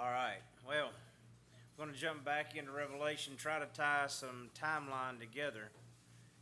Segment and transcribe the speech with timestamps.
[0.00, 0.40] All right.
[0.66, 5.68] Well, I'm going to jump back into Revelation, try to tie some timeline together,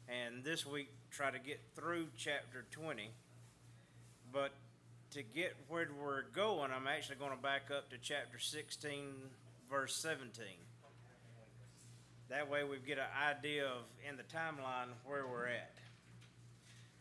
[0.09, 3.11] and this week try to get through chapter 20.
[4.33, 4.53] But
[5.11, 8.93] to get where we're going, I'm actually going to back up to chapter 16,
[9.69, 10.45] verse 17.
[12.29, 15.75] That way we get an idea of in the timeline where we're at.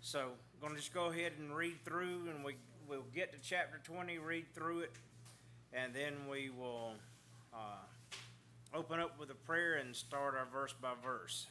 [0.02, 2.56] So I'm going to just go ahead and read through, and we
[2.90, 4.92] we'll get to chapter 20, read through it,
[5.78, 6.94] and then we will
[7.54, 7.86] uh,
[8.74, 11.46] open up with a prayer and start our verse by verse.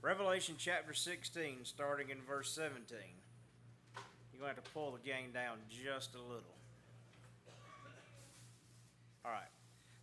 [0.00, 2.96] Revelation chapter 16, starting in verse 17.
[4.32, 6.54] You're going to have to pull the gain down just a little.
[9.24, 9.50] All right.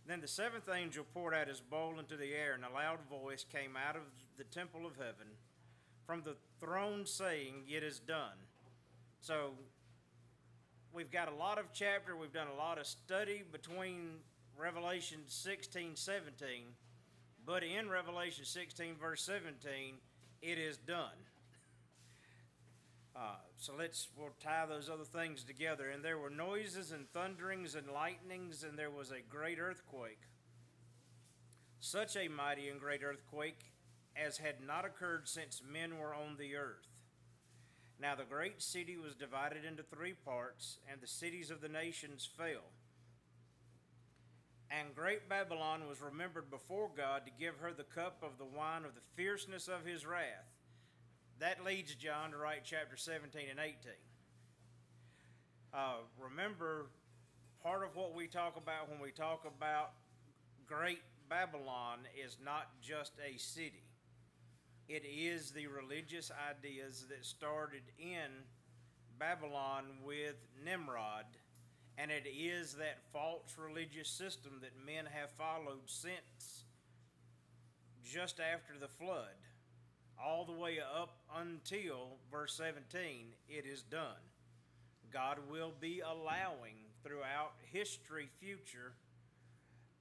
[0.06, 3.44] Then the seventh angel poured out his bowl into the air, and a loud voice
[3.50, 4.02] came out of
[4.36, 5.26] the temple of heaven
[6.06, 8.36] from the throne saying, It is done.
[9.20, 9.52] So
[10.96, 14.12] we've got a lot of chapter, we've done a lot of study between
[14.58, 16.48] Revelation 16, 17,
[17.44, 19.96] but in Revelation 16, verse 17,
[20.40, 21.18] it is done.
[23.14, 25.90] Uh, so let's we'll tie those other things together.
[25.90, 30.20] And there were noises and thunderings and lightnings, and there was a great earthquake.
[31.78, 33.72] Such a mighty and great earthquake
[34.16, 36.95] as had not occurred since men were on the earth.
[38.00, 42.28] Now the great city was divided into three parts, and the cities of the nations
[42.36, 42.70] fell.
[44.70, 48.84] And great Babylon was remembered before God to give her the cup of the wine
[48.84, 50.56] of the fierceness of his wrath
[51.38, 53.76] that leads John to write chapter 17 and 18.
[55.74, 56.86] Uh, remember,
[57.62, 59.92] part of what we talk about when we talk about
[60.66, 63.82] Great Babylon is not just a city,
[64.88, 68.30] it is the religious ideas that started in
[69.18, 71.24] Babylon with Nimrod,
[71.98, 76.64] and it is that false religious system that men have followed since
[78.04, 79.34] just after the flood
[80.22, 84.22] all the way up until verse 17, it is done.
[85.12, 88.94] God will be allowing throughout history, future,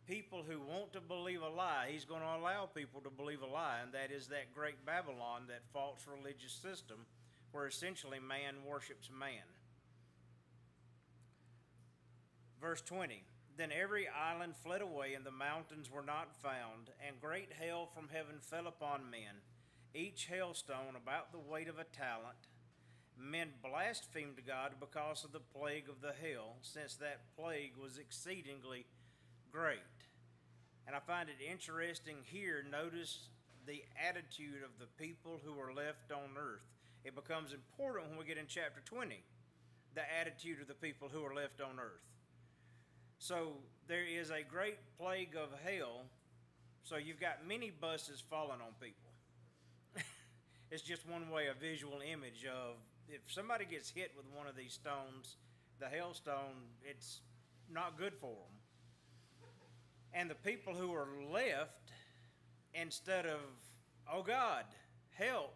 [0.07, 1.89] people who want to believe a lie.
[1.91, 5.43] He's going to allow people to believe a lie, and that is that great Babylon,
[5.47, 7.05] that false religious system
[7.51, 9.47] where essentially man worships man.
[12.59, 13.23] Verse 20
[13.57, 18.09] Then every island fled away, and the mountains were not found, and great hail from
[18.11, 19.41] heaven fell upon men
[19.95, 22.49] each hailstone about the weight of a talent.
[23.17, 28.85] Men blasphemed God because of the plague of the hail, since that plague was exceedingly
[29.55, 29.79] great.
[30.85, 33.29] And I find it interesting here, notice
[33.65, 36.67] the attitude of the people who are left on earth.
[37.05, 39.15] It becomes important when we get in chapter 20,
[39.95, 42.03] the attitude of the people who are left on earth.
[43.17, 43.53] So
[43.87, 46.03] there is a great plague of hail,
[46.83, 49.09] so you've got many buses falling on people
[50.69, 52.75] it's just one way, a visual image of
[53.07, 55.37] if somebody gets hit with one of these stones,
[55.79, 57.21] the hailstone, it's
[57.71, 58.54] not good for them.
[60.17, 61.91] And the people who are left,
[62.73, 63.39] instead of,
[64.11, 64.63] oh God,
[65.11, 65.53] help,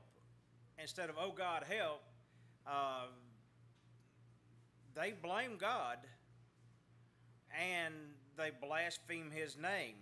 [0.78, 2.02] instead of, oh God, help,
[2.68, 3.06] uh,
[4.96, 5.98] they blame God
[7.58, 7.94] and
[8.38, 9.96] they blaspheme his name.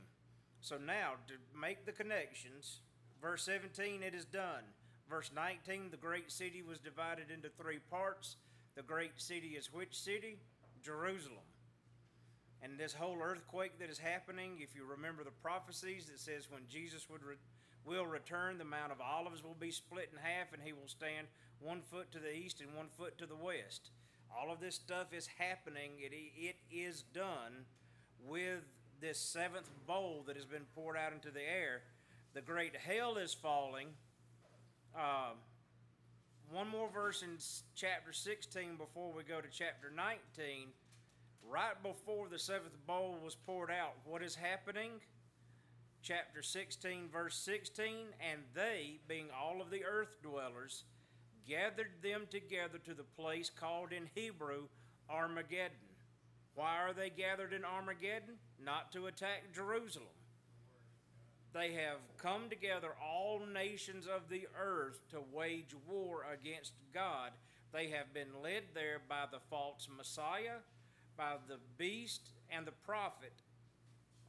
[0.62, 2.81] So now, to make the connections,
[3.22, 4.63] verse 17, it is done.
[5.09, 8.35] Verse 19 the great city was divided into three parts.
[8.75, 10.38] The great city is which city?
[10.84, 11.46] Jerusalem.
[12.62, 16.63] And this whole earthquake that is happening, if you remember the prophecies that says when
[16.68, 17.35] Jesus would re-
[17.85, 21.28] will return, the Mount of Olives will be split in half, and he will stand
[21.59, 23.91] one foot to the east and one foot to the west.
[24.35, 25.91] All of this stuff is happening.
[26.00, 27.66] It, it is done
[28.28, 28.63] with
[29.00, 31.84] this seventh bowl that has been poured out into the air.
[32.34, 33.89] The great hail is falling
[34.97, 35.38] um,
[36.51, 37.38] one more verse in
[37.75, 40.69] chapter 16 before we go to chapter 19.
[41.49, 44.91] Right before the seventh bowl was poured out, what is happening?
[46.01, 47.89] Chapter 16, verse 16.
[48.31, 50.83] And they, being all of the earth dwellers,
[51.47, 54.67] gathered them together to the place called in Hebrew
[55.09, 55.77] Armageddon.
[56.55, 58.35] Why are they gathered in Armageddon?
[58.63, 60.07] Not to attack Jerusalem
[61.57, 67.31] they have come together, all nations of the earth, to wage war against God.
[67.73, 70.59] They have been led there by the false Messiah,
[71.17, 73.33] by the beast, and the prophet.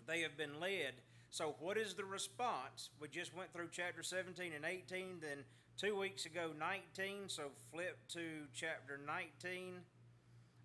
[0.07, 0.95] They have been led.
[1.31, 2.89] So, what is the response?
[3.01, 5.45] We just went through chapter 17 and 18, then
[5.77, 7.29] two weeks ago, 19.
[7.29, 9.75] So, flip to chapter 19,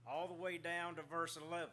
[0.07, 1.69] all the way down to verse 11.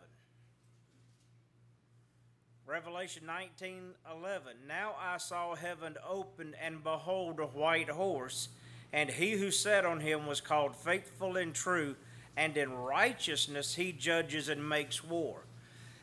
[2.66, 4.52] Revelation 19 11.
[4.68, 8.48] Now I saw heaven opened, and behold, a white horse,
[8.92, 11.96] and he who sat on him was called faithful and true,
[12.36, 15.42] and in righteousness he judges and makes war.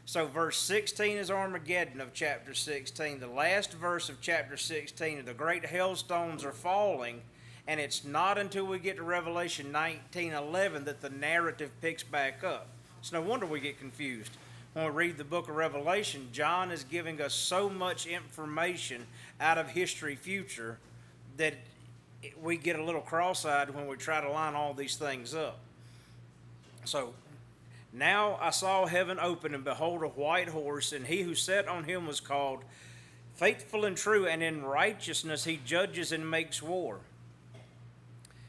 [0.05, 3.19] So, verse 16 is Armageddon of chapter 16.
[3.19, 7.21] The last verse of chapter 16, the great hailstones are falling,
[7.67, 12.43] and it's not until we get to Revelation 19 11 that the narrative picks back
[12.43, 12.69] up.
[12.99, 14.31] It's no wonder we get confused
[14.77, 19.07] when we read the book of Revelation, John is giving us so much information
[19.41, 20.77] out of history future
[21.37, 21.55] that
[22.39, 25.57] we get a little cross eyed when we try to line all these things up.
[26.87, 27.13] So
[27.93, 31.83] now I saw heaven open, and behold, a white horse, and he who sat on
[31.83, 32.63] him was called
[33.35, 36.99] Faithful and True, and in righteousness he judges and makes war.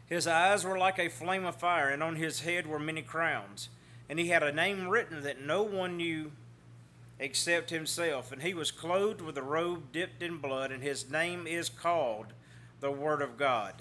[0.07, 3.69] His eyes were like a flame of fire, and on his head were many crowns
[4.09, 6.33] and he had a name written that no one knew
[7.19, 8.33] except himself.
[8.33, 12.29] And he was clothed with a robe dipped in blood, and his name is called
[12.81, 13.75] the Word of God.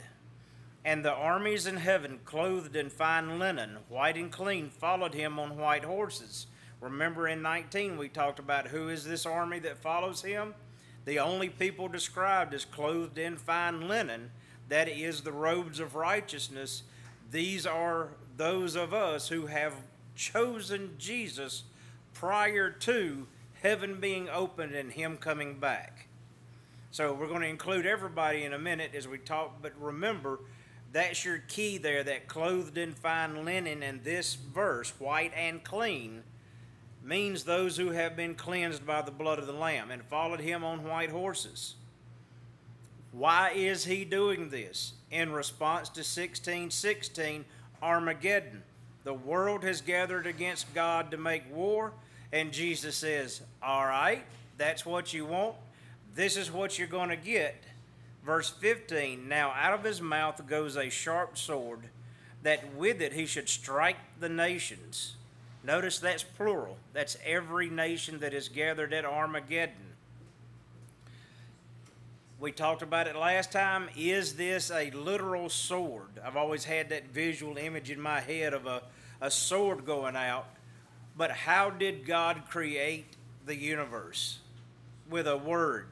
[0.88, 5.58] And the armies in heaven, clothed in fine linen, white and clean, followed him on
[5.58, 6.48] white horses.
[6.80, 10.56] Remember in 19, we talked about who is this army that follows him?
[11.04, 14.32] The only people described as clothed in fine linen,
[14.70, 16.84] that is the robes of righteousness.
[17.32, 19.74] These are those of us who have
[20.16, 21.64] chosen Jesus
[22.14, 23.28] prior to
[23.62, 26.08] heaven being opened and him coming back.
[26.92, 30.40] So we're going to include everybody in a minute as we talk, but remember
[30.98, 36.24] that's your key there that clothed in fine linen and this verse, white and clean,
[37.04, 40.64] means those who have been cleansed by the blood of the Lamb and followed him
[40.64, 41.76] on white horses.
[43.12, 44.94] Why is he doing this?
[45.12, 47.46] In response to 1616
[47.80, 48.64] Armageddon.
[49.04, 51.94] The world has gathered against God to make war,
[52.34, 54.26] and Jesus says, All right,
[54.58, 55.58] that's what you want.
[56.16, 57.64] This is what you're going to get.
[58.26, 61.90] Verse 15 Now out of his mouth goes a sharp sword,
[62.44, 65.16] that with it he should strike the nations.
[65.64, 66.78] Notice that's plural.
[66.94, 69.76] That's every nation that is gathered at Armageddon.
[72.40, 73.90] We talked about it last time.
[73.98, 76.20] Is this a literal sword?
[76.24, 78.84] I've always had that visual image in my head of a
[79.22, 80.48] a sword going out.
[81.16, 83.16] But how did God create
[83.46, 84.40] the universe?
[85.10, 85.88] With a word.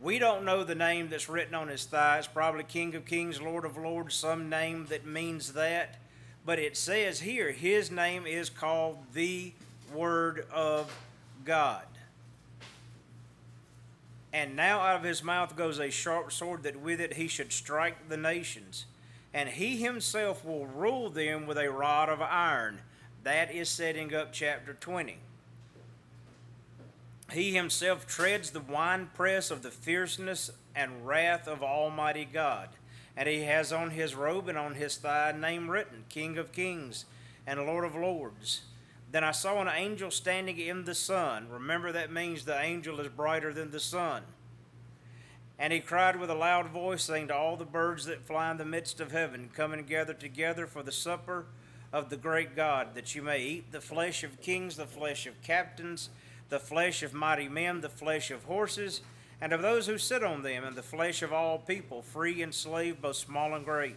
[0.00, 2.18] We don't know the name that's written on his thigh.
[2.18, 5.96] It's probably King of Kings, Lord of Lords, some name that means that.
[6.46, 9.52] But it says here, his name is called the
[9.92, 10.96] Word of
[11.44, 11.84] God.
[14.32, 17.52] And now out of his mouth goes a sharp sword, that with it he should
[17.52, 18.86] strike the nations
[19.32, 22.80] and he himself will rule them with a rod of iron.
[23.24, 25.18] That is setting up chapter 20.
[27.32, 32.70] He himself treads the winepress of the fierceness and wrath of Almighty God.
[33.16, 36.52] And he has on his robe and on his thigh a name written King of
[36.52, 37.04] Kings
[37.46, 38.62] and Lord of Lords.
[39.10, 41.48] Then I saw an angel standing in the sun.
[41.50, 44.22] Remember, that means the angel is brighter than the sun
[45.58, 48.58] and he cried with a loud voice, saying to all the birds that fly in
[48.58, 51.46] the midst of heaven, Come and gather together for the supper
[51.92, 55.42] of the great God, that you may eat the flesh of kings, the flesh of
[55.42, 56.10] captains,
[56.48, 59.02] the flesh of mighty men, the flesh of horses,
[59.40, 62.54] and of those who sit on them, and the flesh of all people, free and
[62.54, 63.96] slave, both small and great.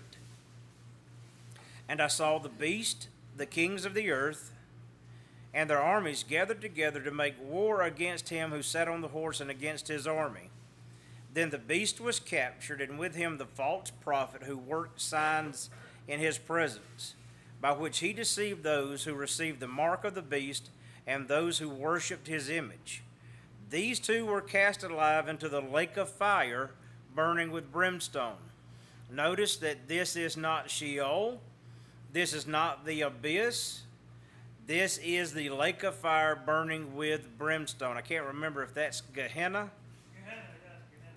[1.87, 4.51] And I saw the beast, the kings of the earth,
[5.53, 9.41] and their armies gathered together to make war against him who sat on the horse
[9.41, 10.49] and against his army.
[11.33, 15.69] Then the beast was captured, and with him the false prophet who worked signs
[16.07, 17.15] in his presence,
[17.59, 20.69] by which he deceived those who received the mark of the beast
[21.05, 23.03] and those who worshipped his image.
[23.69, 26.71] These two were cast alive into the lake of fire,
[27.15, 28.37] burning with brimstone.
[29.09, 31.39] Notice that this is not Sheol,
[32.11, 33.81] this is not the abyss.
[34.67, 37.97] This is the lake of fire burning with brimstone.
[37.97, 39.71] I can't remember if that's Gehenna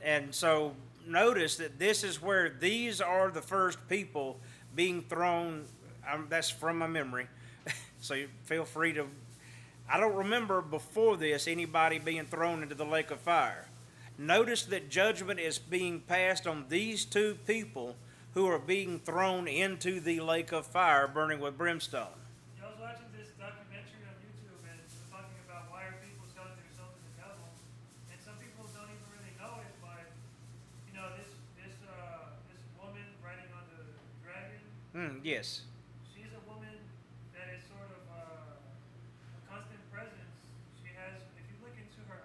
[0.04, 0.76] and so
[1.06, 4.38] notice that this is where these are the first people
[4.76, 5.64] being thrown.
[6.10, 7.26] Um, that's from my memory.
[8.00, 9.06] so feel free to.
[9.88, 13.68] I don't remember before this anybody being thrown into the lake of fire.
[14.16, 17.96] Notice that judgment is being passed on these two people
[18.32, 22.08] who are being thrown into the lake of fire burning with brimstone.
[34.94, 35.66] Mm, yes.
[36.14, 36.70] She's a woman
[37.34, 40.30] that is sort of uh, a constant presence.
[40.78, 42.22] She has, if you look into her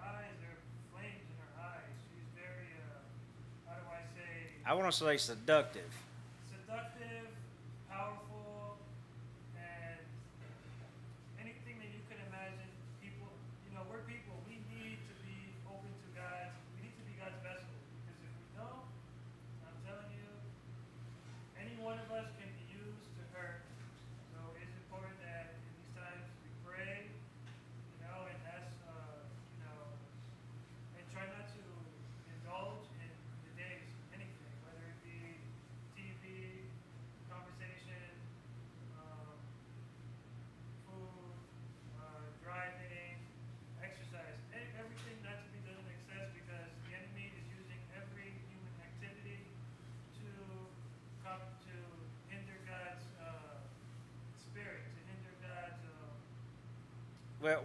[4.70, 5.90] I want to say seductive.
[6.46, 7.26] seductive,
[7.90, 8.78] powerful,
[9.58, 9.98] and
[11.42, 12.70] anything that you can imagine.
[13.02, 13.34] People,
[13.66, 14.38] you know, we're people.
[14.46, 16.54] We need to be open to God.
[16.78, 17.74] We need to be God's vessel.
[18.06, 18.86] Because if we don't,
[19.66, 20.30] I'm telling you,
[21.58, 23.66] any one of us can be used to hurt.
[24.30, 29.66] So it's important that in these times we pray, you know, and ask, uh, you
[29.66, 29.82] know,
[30.94, 31.62] and try not to
[32.38, 33.10] indulge in
[33.50, 35.18] the days anything, whether it be
[35.98, 36.66] TV,
[37.30, 38.10] conversation,
[38.98, 39.36] um,
[40.88, 41.36] food,
[42.00, 43.20] uh, driving,
[43.84, 48.32] exercise, e- everything not to be done in excess because the enemy is using every
[48.50, 49.44] human activity
[50.20, 50.28] to
[51.26, 51.76] come to
[52.32, 53.60] hinder God's uh,
[54.40, 55.82] spirit, to hinder God's.
[55.86, 56.08] Uh,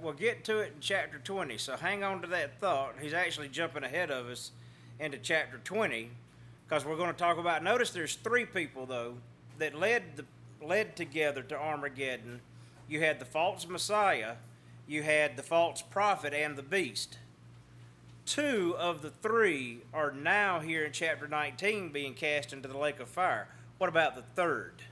[0.02, 2.94] Well, get to it in chapter 20, so hang on to that thought.
[3.00, 4.52] He's actually jumping ahead of us
[4.98, 6.10] into chapter 20
[6.66, 7.62] because we're going to talk about.
[7.62, 9.14] Notice there's three people, though,
[9.58, 10.24] that led, the,
[10.64, 12.40] led together to Armageddon.
[12.88, 14.36] You had the false Messiah,
[14.86, 17.18] you had the false prophet, and the beast.
[18.26, 23.00] Two of the three are now here in chapter 19 being cast into the lake
[23.00, 23.48] of fire.
[23.78, 24.82] What about the third?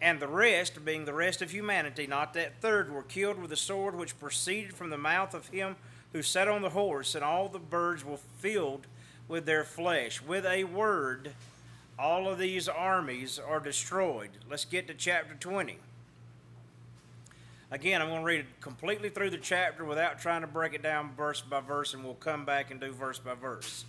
[0.00, 3.56] And the rest, being the rest of humanity, not that third, were killed with a
[3.56, 5.76] sword which proceeded from the mouth of him
[6.12, 8.86] who sat on the horse, and all the birds were filled
[9.28, 10.22] with their flesh.
[10.22, 11.32] With a word,
[11.98, 14.30] all of these armies are destroyed.
[14.48, 15.78] Let's get to chapter 20.
[17.70, 20.82] Again, I'm going to read it completely through the chapter without trying to break it
[20.82, 23.84] down verse by verse, and we'll come back and do verse by verse.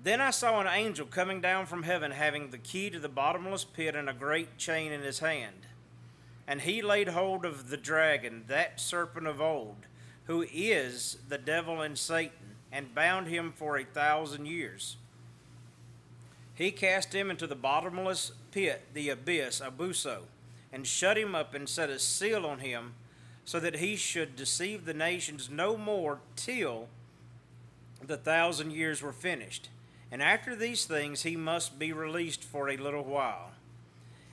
[0.00, 3.64] Then I saw an angel coming down from heaven, having the key to the bottomless
[3.64, 5.66] pit and a great chain in his hand.
[6.46, 9.86] And he laid hold of the dragon, that serpent of old,
[10.24, 14.96] who is the devil and Satan, and bound him for a thousand years.
[16.54, 20.22] He cast him into the bottomless pit, the abyss, Abuso,
[20.72, 22.94] and shut him up and set a seal on him,
[23.44, 26.88] so that he should deceive the nations no more till
[28.04, 29.70] the thousand years were finished.
[30.10, 33.52] And after these things he must be released for a little while.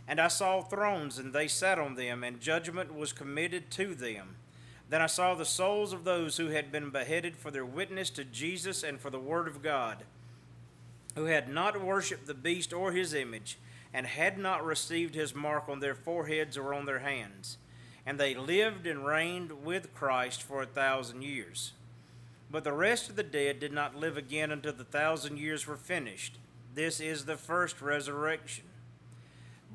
[0.08, 4.36] And I saw thrones, and they sat on them, and judgment was committed to them.
[4.89, 8.24] Then I saw the souls of those who had been beheaded for their witness to
[8.24, 10.03] Jesus and for the word of God,
[11.15, 13.58] who had not worshipped the beast or his image,
[13.94, 17.58] and had not received his mark on their foreheads or on their hands.
[18.05, 21.72] And they lived and reigned with Christ for a thousand years.
[22.51, 25.77] But the rest of the dead did not live again until the thousand years were
[25.77, 26.37] finished.
[26.73, 28.65] This is the first resurrection.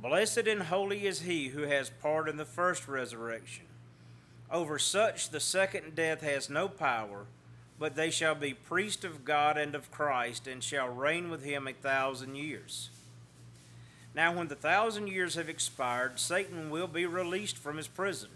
[0.01, 3.67] Blessed and holy is he who has part in the first resurrection.
[4.51, 7.27] Over such the second death has no power,
[7.79, 11.69] but they shall be priests of God and of Christ, and shall reign with him
[11.69, 12.91] a thousand years.
[14.15, 18.31] Now, when the thousand years have expired, Satan will be released from his prison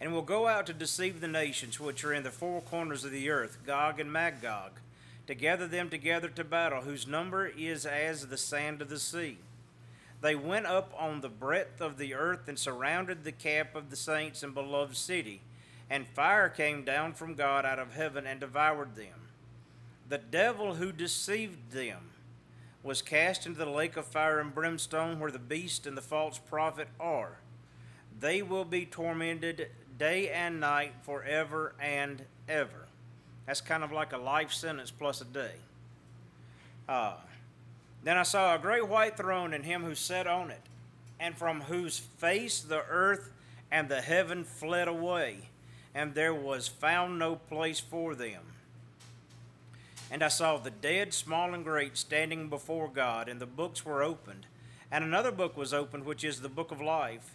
[0.00, 3.10] and will go out to deceive the nations which are in the four corners of
[3.10, 4.72] the earth, Gog and Magog,
[5.26, 9.38] to gather them together to battle, whose number is as the sand of the sea.
[10.20, 13.96] They went up on the breadth of the earth and surrounded the camp of the
[13.96, 15.42] saints and beloved city,
[15.90, 19.28] and fire came down from God out of heaven and devoured them.
[20.08, 22.10] The devil who deceived them
[22.82, 26.38] was cast into the lake of fire and brimstone, where the beast and the false
[26.38, 27.38] prophet are.
[28.18, 32.86] They will be tormented day and night forever and ever.
[33.46, 35.54] That's kind of like a life sentence plus a day.
[36.88, 37.14] Uh,
[38.04, 40.62] then I saw a great white throne and him who sat on it,
[41.18, 43.30] and from whose face the earth
[43.70, 45.38] and the heaven fled away,
[45.94, 48.42] and there was found no place for them.
[50.10, 54.02] And I saw the dead, small and great, standing before God, and the books were
[54.02, 54.46] opened.
[54.90, 57.34] And another book was opened, which is the book of life.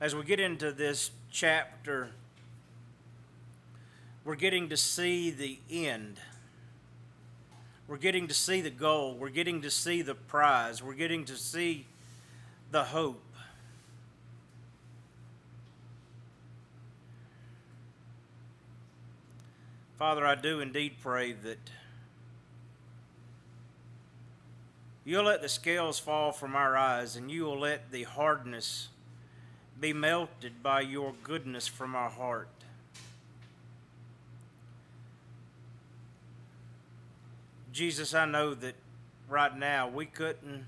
[0.00, 2.10] as we get into this chapter,
[4.24, 6.18] we're getting to see the end.
[7.86, 9.14] We're getting to see the goal.
[9.14, 10.82] We're getting to see the prize.
[10.82, 11.86] We're getting to see
[12.70, 13.22] the hope.
[19.98, 21.58] Father, I do indeed pray that
[25.02, 28.88] You'll let the scales fall from our eyes, and you will let the hardness
[29.80, 32.48] be melted by your goodness from our heart.
[37.72, 38.74] Jesus, I know that
[39.28, 40.66] right now we couldn't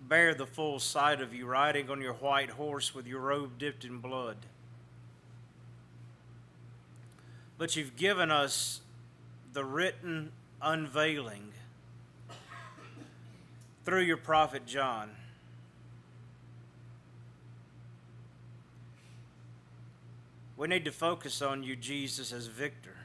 [0.00, 3.84] bear the full sight of you riding on your white horse with your robe dipped
[3.84, 4.36] in blood.
[7.58, 8.80] But you've given us
[9.52, 10.30] the written
[10.62, 11.52] unveiling
[13.84, 15.10] through your prophet John.
[20.58, 22.96] We need to focus on you, Jesus, as victor.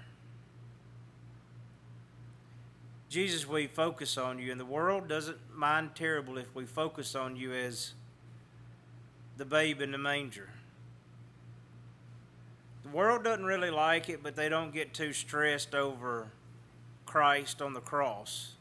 [3.10, 7.36] Jesus, we focus on you, and the world doesn't mind terrible if we focus on
[7.36, 7.94] you as
[9.38, 10.50] the babe in the manger.
[12.82, 16.30] The world doesn't really like it, but they don't get too stressed over
[17.06, 18.54] Christ on the cross.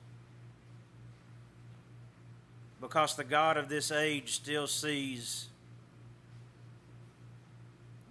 [2.79, 5.49] Because the God of this age still sees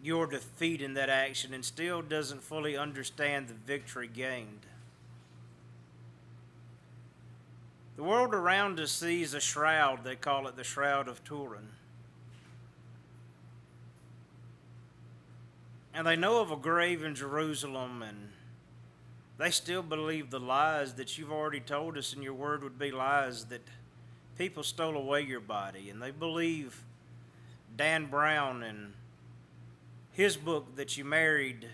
[0.03, 4.65] your defeat in that action and still doesn't fully understand the victory gained.
[7.97, 11.67] The world around us sees a shroud, they call it the Shroud of Turin.
[15.93, 18.29] And they know of a grave in Jerusalem, and
[19.37, 22.91] they still believe the lies that you've already told us in your word would be
[22.91, 23.61] lies that
[24.37, 25.89] people stole away your body.
[25.89, 26.81] And they believe
[27.75, 28.93] Dan Brown and
[30.11, 31.67] his book that you married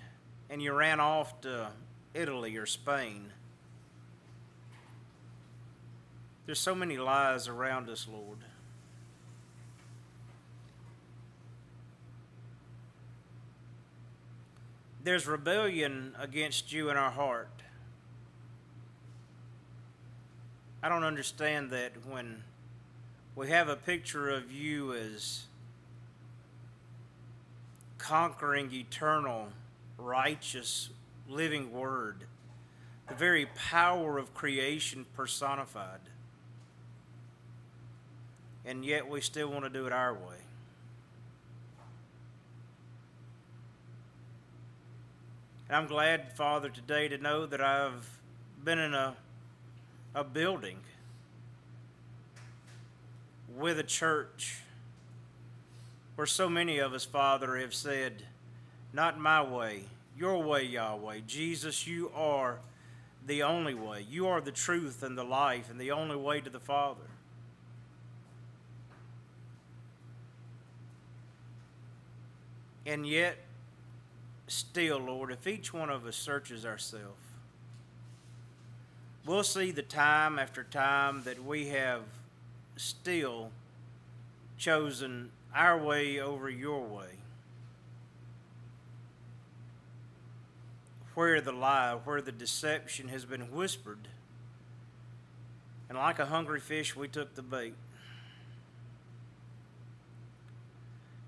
[0.50, 1.70] and you ran off to
[2.13, 3.32] Italy or Spain.
[6.46, 8.38] There's so many lies around us, Lord.
[15.03, 17.50] There's rebellion against you in our heart.
[20.81, 22.44] I don't understand that when
[23.35, 25.47] we have a picture of you as
[28.07, 29.50] conquering eternal,
[29.98, 30.89] righteous,
[31.27, 32.24] living word,
[33.09, 36.00] the very power of creation personified.
[38.65, 40.37] And yet we still want to do it our way.
[45.67, 48.09] And I'm glad, Father, today to know that I've
[48.63, 49.17] been in a,
[50.15, 50.77] a building
[53.57, 54.61] with a church
[56.18, 58.24] where so many of us, Father, have said,
[58.92, 59.84] Not my way,
[60.18, 61.20] your way, Yahweh.
[61.27, 62.58] Jesus, you are
[63.27, 64.03] the only way.
[64.10, 67.03] You are the truth and the life and the only way to the Father.
[72.88, 73.38] And yet,
[74.48, 77.22] still, Lord, if each one of us searches ourselves,
[79.24, 82.01] we'll see the time after time that we have
[82.75, 83.51] still
[84.58, 87.07] chosen our way over your way.
[91.16, 94.07] Where the lie, where the deception has been whispered,
[95.90, 97.74] and like a hungry fish, we took the bait.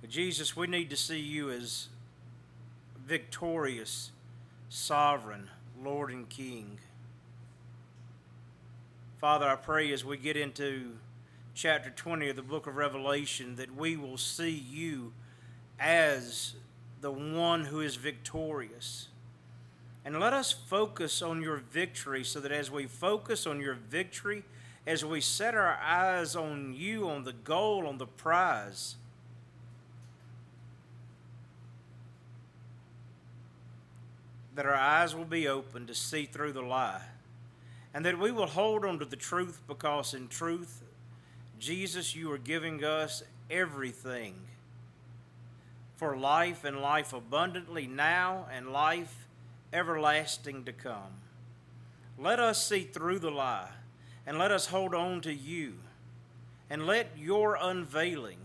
[0.01, 1.87] But Jesus, we need to see you as
[3.05, 4.11] victorious,
[4.69, 5.49] sovereign,
[5.81, 6.77] Lord and King.
[9.19, 10.97] Father, I pray as we get into
[11.61, 15.11] chapter 20 of the book of Revelation that we will see you
[15.77, 16.53] as
[17.01, 19.09] the one who is victorious.
[20.05, 24.43] And let us focus on your victory so that as we focus on your victory,
[24.87, 28.95] as we set our eyes on you, on the goal, on the prize,
[34.55, 37.01] that our eyes will be open to see through the lie,
[37.93, 40.83] and that we will hold on to the truth because in truth,
[41.59, 44.35] Jesus, you are giving us everything
[45.97, 49.27] for life and life abundantly now and life
[49.73, 51.19] everlasting to come.
[52.17, 53.71] Let us see through the lie
[54.25, 55.75] and let us hold on to you
[56.69, 58.37] and let your unveiling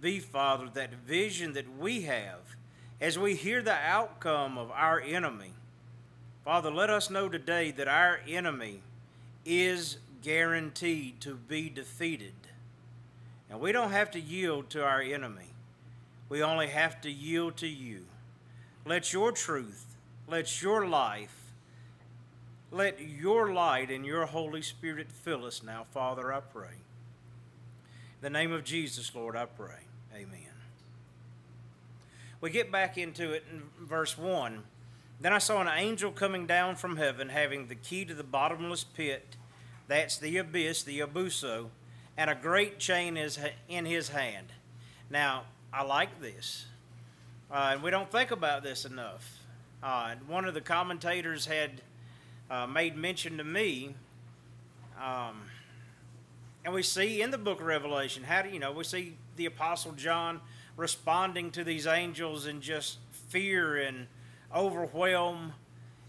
[0.00, 2.40] be, Father, that vision that we have
[3.00, 5.52] as we hear the outcome of our enemy,
[6.44, 8.80] Father, let us know today that our enemy
[9.44, 12.34] is guaranteed to be defeated.
[13.50, 15.50] And we don't have to yield to our enemy,
[16.28, 18.06] we only have to yield to you.
[18.84, 21.52] Let your truth, let your life,
[22.70, 26.68] let your light and your Holy Spirit fill us now, Father, I pray.
[26.68, 29.80] In the name of Jesus, Lord, I pray.
[30.14, 30.52] Amen
[32.42, 34.64] we get back into it in verse 1.
[35.20, 38.84] Then I saw an angel coming down from heaven, having the key to the bottomless
[38.84, 39.36] pit,
[39.88, 41.68] that's the abyss, the abuso,
[42.16, 44.48] and a great chain is in his hand.
[45.10, 46.66] Now, I like this,
[47.50, 49.38] uh, and we don't think about this enough.
[49.82, 51.82] Uh, one of the commentators had
[52.50, 53.94] uh, made mention to me,
[55.02, 55.42] um,
[56.64, 59.46] and we see in the book of Revelation, how do you know, we see the
[59.46, 60.40] Apostle John
[60.76, 64.06] responding to these angels in just fear and
[64.54, 65.54] overwhelm.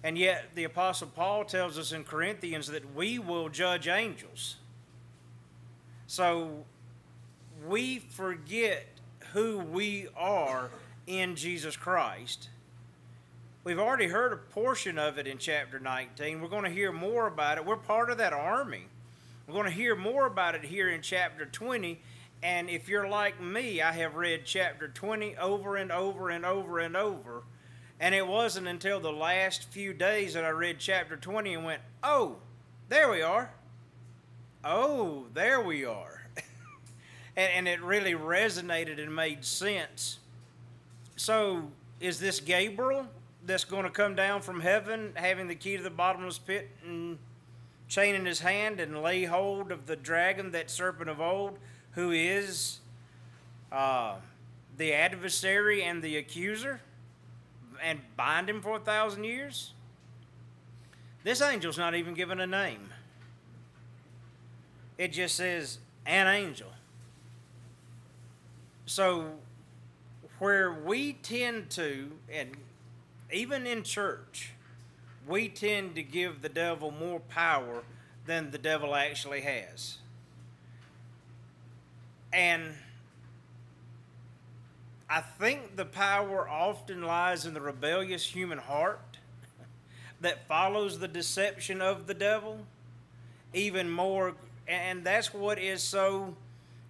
[0.04, 4.58] And yet, the Apostle Paul tells us in Corinthians that we will judge angels.
[6.08, 6.66] So,
[7.66, 8.86] we forget
[9.32, 10.70] who we are
[11.08, 12.50] in Jesus Christ.
[13.64, 16.42] We've already heard a portion of it in chapter 19.
[16.42, 17.66] We're going to hear more about it.
[17.66, 18.84] We're part of that army.
[19.48, 22.02] We're going to hear more about it here in chapter 20.
[22.42, 26.80] And if you're like me, I have read chapter 20 over and over and over
[26.80, 27.44] and over
[28.04, 31.82] and it wasn't until the last few days that I read chapter 20 and went,
[32.04, 32.36] oh,
[32.90, 33.50] there we are.
[34.62, 36.28] Oh, there we are.
[37.38, 40.20] and, and it really resonated and made sense.
[41.16, 43.08] So, is this Gabriel
[43.46, 47.18] that's going to come down from heaven having the key to the bottomless pit and
[47.88, 51.58] chain in his hand and lay hold of the dragon, that serpent of old,
[51.92, 52.80] who is
[53.72, 54.16] uh,
[54.76, 56.82] the adversary and the accuser?
[57.82, 59.74] And bind him for a thousand years?
[61.24, 62.90] This angel's not even given a name.
[64.98, 66.70] It just says an angel.
[68.86, 69.32] So,
[70.40, 72.52] where we tend to, and
[73.32, 74.52] even in church,
[75.28, 77.84] we tend to give the devil more power
[78.26, 79.98] than the devil actually has.
[82.32, 82.74] And
[85.10, 89.00] I think the power often lies in the rebellious human heart
[90.22, 92.60] that follows the deception of the devil
[93.54, 94.36] even more.
[94.68, 96.36] And that's what is so,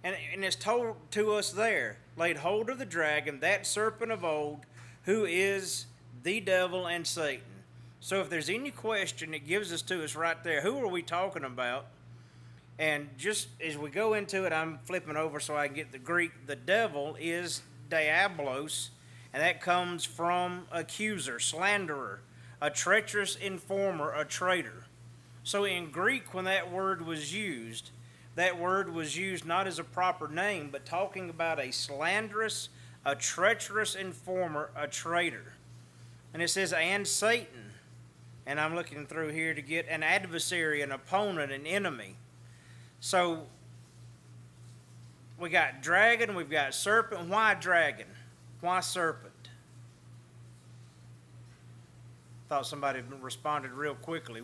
[0.02, 4.24] and, and it's told to us there laid hold of the dragon, that serpent of
[4.24, 4.60] old,
[5.04, 5.86] who is
[6.22, 7.42] the devil and Satan.
[8.00, 10.60] So if there's any question, it gives us to us right there.
[10.60, 11.86] Who are we talking about?
[12.78, 15.98] And just as we go into it, I'm flipping over so I can get the
[15.98, 16.46] Greek.
[16.46, 18.88] The devil is diabolos,
[19.32, 22.20] and that comes from accuser, slanderer,
[22.60, 24.84] a treacherous informer, a traitor.
[25.42, 27.90] So in Greek, when that word was used,
[28.36, 32.68] that word was used not as a proper name, but talking about a slanderous,
[33.04, 35.52] a treacherous informer, a traitor.
[36.32, 37.72] And it says, and Satan.
[38.46, 42.16] And I'm looking through here to get an adversary, an opponent, an enemy.
[43.00, 43.46] So
[45.38, 47.28] we got dragon, we've got serpent.
[47.28, 48.06] Why dragon?
[48.60, 49.32] Why serpent?
[52.48, 54.42] Thought somebody responded real quickly.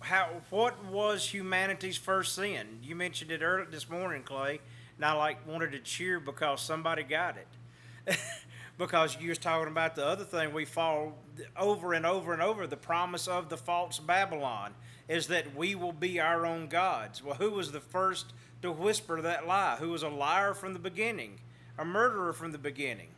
[0.00, 0.28] How?
[0.50, 2.80] What was humanity's first sin?
[2.82, 4.60] You mentioned it earlier this morning, Clay,
[4.96, 8.18] and I like wanted to cheer because somebody got it.
[8.78, 11.16] because you was talking about the other thing we fall
[11.56, 14.74] over and over and over the promise of the false Babylon
[15.08, 17.22] is that we will be our own gods.
[17.22, 20.78] Well, who was the first to whisper that lie, who was a liar from the
[20.78, 21.38] beginning,
[21.78, 23.08] a murderer from the beginning.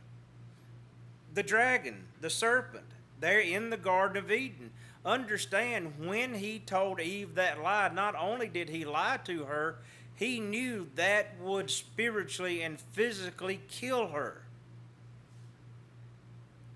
[1.33, 2.85] The dragon, the serpent,
[3.19, 4.71] there in the Garden of Eden.
[5.05, 9.77] Understand when he told Eve that lie, not only did he lie to her,
[10.15, 14.41] he knew that would spiritually and physically kill her.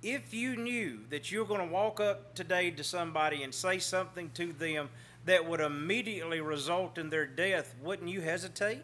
[0.03, 4.31] If you knew that you're going to walk up today to somebody and say something
[4.31, 4.89] to them
[5.25, 8.83] that would immediately result in their death, wouldn't you hesitate?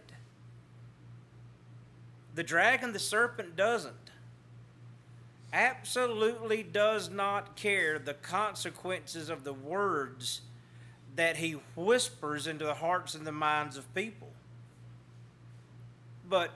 [2.36, 3.96] The dragon, the serpent, doesn't.
[5.52, 10.42] Absolutely does not care the consequences of the words
[11.16, 14.30] that he whispers into the hearts and the minds of people.
[16.30, 16.52] But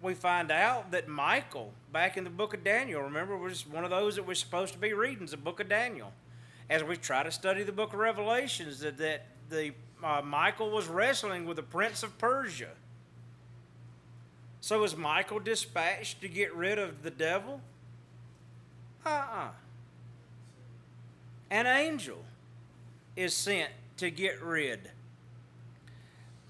[0.00, 3.90] we find out that Michael, back in the book of Daniel, remember, was one of
[3.90, 6.12] those that we're supposed to be reading, the book of Daniel
[6.70, 9.72] as we try to study the book of Revelations, that, that the
[10.04, 12.70] uh, Michael was wrestling with the prince of Persia.
[14.60, 17.60] So was Michael dispatched to get rid of the devil?
[19.06, 19.48] Uh-uh.
[21.50, 22.22] An angel
[23.16, 24.90] is sent to get rid.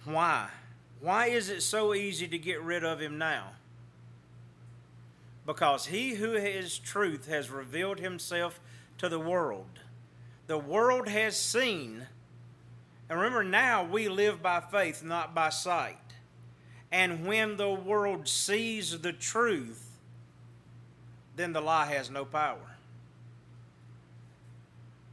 [0.05, 0.49] Why?
[1.01, 3.51] Why is it so easy to get rid of him now?
[5.49, 8.61] Because he who is truth has revealed himself
[8.99, 9.81] to the world
[10.47, 12.07] the world has seen.
[13.09, 15.99] And remember, now we live by faith, not by sight.
[16.91, 19.91] And when the world sees the truth,
[21.37, 22.77] then the lie has no power.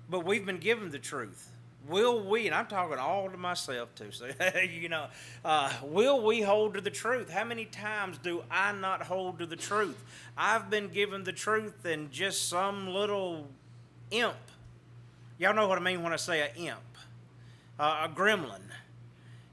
[0.10, 1.52] but we've been given the truth.
[1.88, 4.28] Will we, and I'm talking all to myself too, so
[4.70, 5.08] you know,
[5.44, 7.30] uh, will we hold to the truth?
[7.30, 10.04] How many times do I not hold to the truth?
[10.38, 13.48] I've been given the truth and just some little
[14.10, 14.36] imp.
[15.38, 16.80] Y'all know what I mean when I say a imp,
[17.80, 18.62] uh, a gremlin.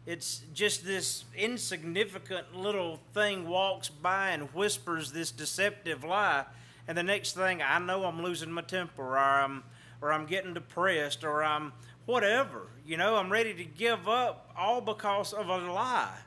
[0.07, 6.45] It's just this insignificant little thing walks by and whispers this deceptive lie,
[6.89, 9.63] and the next thing I know, I'm losing my temper, or I'm,
[10.01, 11.73] or I'm getting depressed, or I'm
[12.07, 12.63] whatever.
[12.87, 16.19] You know, I'm ready to give up all because of a lie.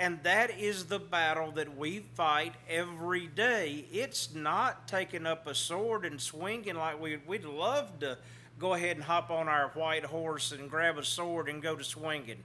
[0.00, 3.84] And that is the battle that we fight every day.
[3.92, 8.16] It's not taking up a sword and swinging like we, we'd love to
[8.60, 11.82] go ahead and hop on our white horse and grab a sword and go to
[11.82, 12.44] swinging.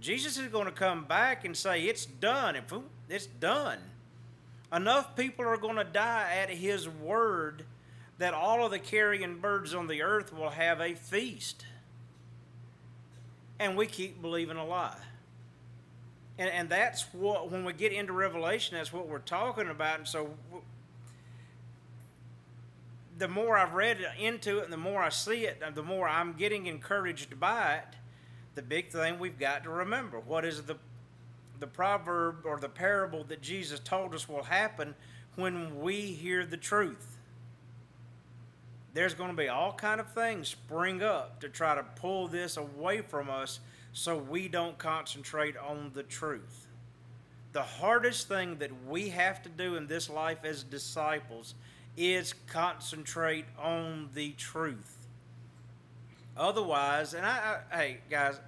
[0.00, 2.56] Jesus is going to come back and say, It's done.
[3.08, 3.78] It's done.
[4.72, 7.64] Enough people are going to die at his word
[8.18, 11.66] that all of the carrion birds on the earth will have a feast.
[13.58, 14.96] And we keep believing a lie.
[16.38, 19.98] And, and that's what, when we get into Revelation, that's what we're talking about.
[19.98, 20.30] And so
[23.18, 26.32] the more I've read into it and the more I see it, the more I'm
[26.32, 27.96] getting encouraged by it.
[28.54, 30.76] The big thing we've got to remember what is the,
[31.58, 34.94] the proverb or the parable that Jesus told us will happen
[35.34, 37.13] when we hear the truth
[38.94, 42.56] there's going to be all kind of things spring up to try to pull this
[42.56, 43.58] away from us
[43.92, 46.68] so we don't concentrate on the truth.
[47.52, 51.54] The hardest thing that we have to do in this life as disciples
[51.96, 55.06] is concentrate on the truth.
[56.36, 58.40] Otherwise, and I, I hey guys,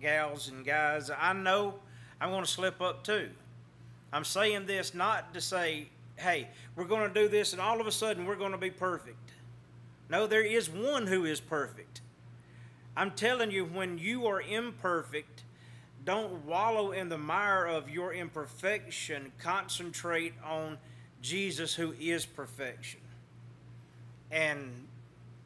[0.00, 1.74] gals and guys, I know
[2.20, 3.30] I'm going to slip up too.
[4.12, 7.86] I'm saying this not to say, hey, we're going to do this and all of
[7.88, 9.16] a sudden we're going to be perfect.
[10.08, 12.00] No, there is one who is perfect.
[12.96, 15.42] I'm telling you, when you are imperfect,
[16.04, 19.32] don't wallow in the mire of your imperfection.
[19.38, 20.78] Concentrate on
[21.20, 23.00] Jesus, who is perfection.
[24.30, 24.86] And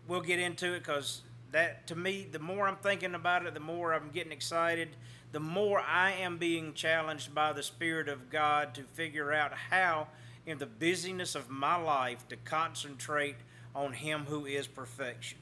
[0.06, 3.60] we'll get into it because that, to me, the more I'm thinking about it, the
[3.60, 4.90] more I'm getting excited,
[5.32, 10.08] the more I am being challenged by the Spirit of God to figure out how,
[10.46, 13.36] in the busyness of my life, to concentrate
[13.74, 15.38] on Him who is perfection.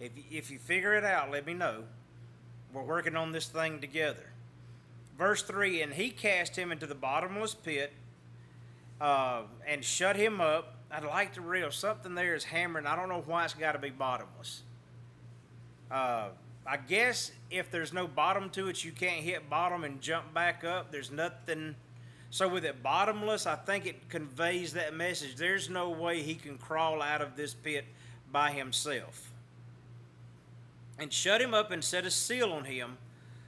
[0.00, 1.84] If, if you figure it out, let me know.
[2.72, 4.26] We're working on this thing together.
[5.16, 7.92] Verse 3 And he cast him into the bottomless pit
[9.00, 10.74] uh, and shut him up.
[10.90, 12.86] I'd like to real something there is hammering.
[12.86, 14.62] I don't know why it's got to be bottomless.
[15.90, 16.28] Uh,
[16.66, 20.64] I guess if there's no bottom to it, you can't hit bottom and jump back
[20.64, 20.92] up.
[20.92, 21.76] There's nothing
[22.36, 25.36] so with it bottomless, I think it conveys that message.
[25.36, 27.86] There's no way he can crawl out of this pit
[28.30, 29.32] by himself.
[30.98, 32.98] And shut him up and set a seal on him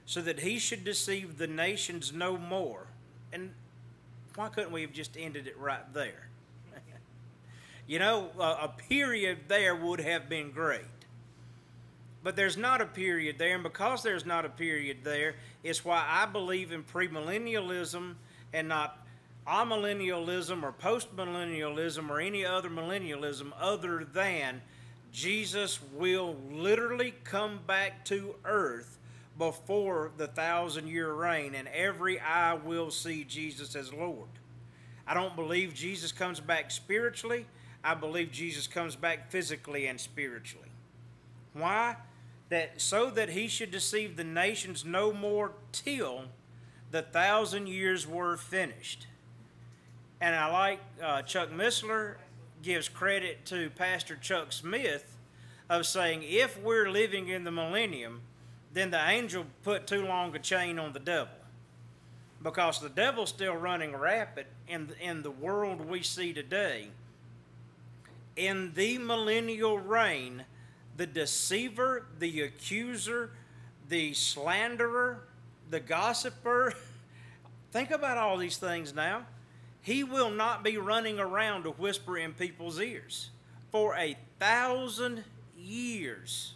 [0.07, 2.87] so that he should deceive the nations no more.
[3.31, 3.51] And
[4.33, 6.27] why couldn't we have just ended it right there?
[7.87, 10.81] you know, a, period there would have been great.
[12.23, 16.03] But there's not a period there, and because there's not a period there, it's why
[16.09, 18.15] I believe in premillennialism
[18.53, 19.05] and not
[19.47, 24.61] amillennialism or postmillennialism or any other millennialism other than
[25.11, 28.97] Jesus will literally come back to earth
[29.37, 34.27] before the thousand year reign, and every eye will see Jesus as Lord.
[35.07, 37.47] I don't believe Jesus comes back spiritually.
[37.83, 40.67] I believe Jesus comes back physically and spiritually.
[41.53, 41.95] Why?
[42.49, 46.25] That so that he should deceive the nations no more till
[46.91, 49.07] the thousand years were finished.
[50.21, 52.15] And I like uh, Chuck Missler
[52.61, 55.15] gives credit to Pastor Chuck Smith
[55.69, 58.21] of saying if we're living in the millennium,
[58.73, 61.33] then the angel put too long a chain on the devil.
[62.41, 66.87] Because the devil's still running rapid in, in the world we see today.
[68.35, 70.45] In the millennial reign,
[70.95, 73.31] the deceiver, the accuser,
[73.89, 75.23] the slanderer,
[75.69, 76.73] the gossiper.
[77.71, 79.25] Think about all these things now.
[79.81, 83.29] He will not be running around to whisper in people's ears.
[83.71, 85.23] For a thousand
[85.57, 86.53] years,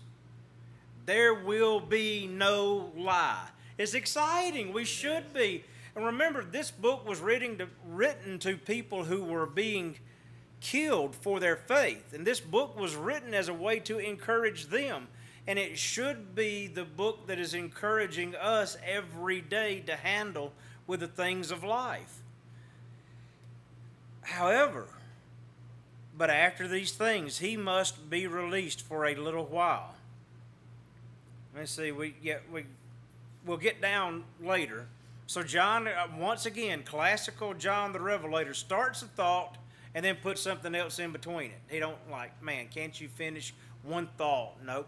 [1.06, 3.48] there will be no lie.
[3.78, 4.74] It's exciting.
[4.74, 5.64] We should be.
[5.96, 9.98] And remember, this book was written to, written to people who were being
[10.60, 12.14] killed for their faith.
[12.14, 15.08] And this book was written as a way to encourage them
[15.48, 20.54] and it should be the book that is encouraging us every day to handle
[20.88, 22.22] with the things of life.
[24.22, 24.88] However,
[26.16, 29.96] But after these things, he must be released for a little while.
[31.56, 32.66] Let's see, we yeah, we
[33.46, 34.88] we'll get down later.
[35.26, 39.58] So John, uh, once again, classical John the Revelator starts a thought
[39.96, 41.62] and then puts something else in between it.
[41.70, 43.54] He don't like, man, can't you finish
[43.84, 44.54] one thought?
[44.64, 44.88] Nope.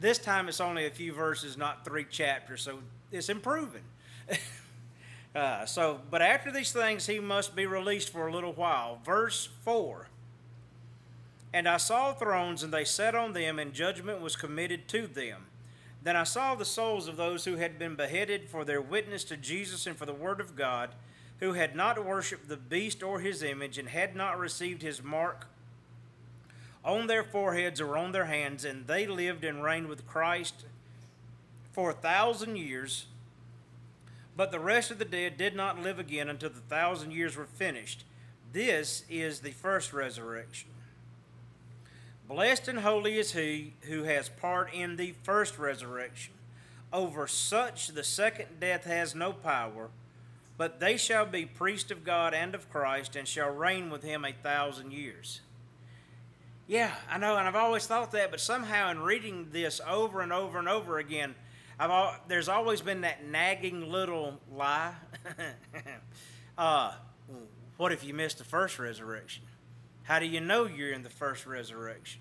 [0.00, 2.78] This time it's only a few verses, not three chapters, so
[3.12, 3.82] it's improving.
[5.34, 8.98] uh, so, but after these things, he must be released for a little while.
[9.04, 10.08] Verse four.
[11.52, 15.46] And I saw thrones, and they sat on them, and judgment was committed to them.
[16.02, 19.36] Then I saw the souls of those who had been beheaded for their witness to
[19.36, 20.90] Jesus and for the word of God,
[21.40, 25.46] who had not worshipped the beast or his image, and had not received his mark
[26.84, 30.64] on their foreheads or on their hands, and they lived and reigned with Christ
[31.72, 33.06] for a thousand years.
[34.36, 37.46] But the rest of the dead did not live again until the thousand years were
[37.46, 38.04] finished.
[38.52, 40.70] This is the first resurrection.
[42.28, 46.32] Blessed and holy is he who has part in the first resurrection.
[46.92, 49.90] Over such the second death has no power,
[50.56, 54.24] but they shall be priests of God and of Christ, and shall reign with him
[54.24, 55.40] a thousand years.
[56.70, 60.32] Yeah, I know, and I've always thought that, but somehow in reading this over and
[60.32, 61.34] over and over again,
[61.80, 64.92] I've al- there's always been that nagging little lie.
[66.58, 66.92] uh,
[67.76, 69.42] what if you missed the first resurrection?
[70.04, 72.20] How do you know you're in the first resurrection?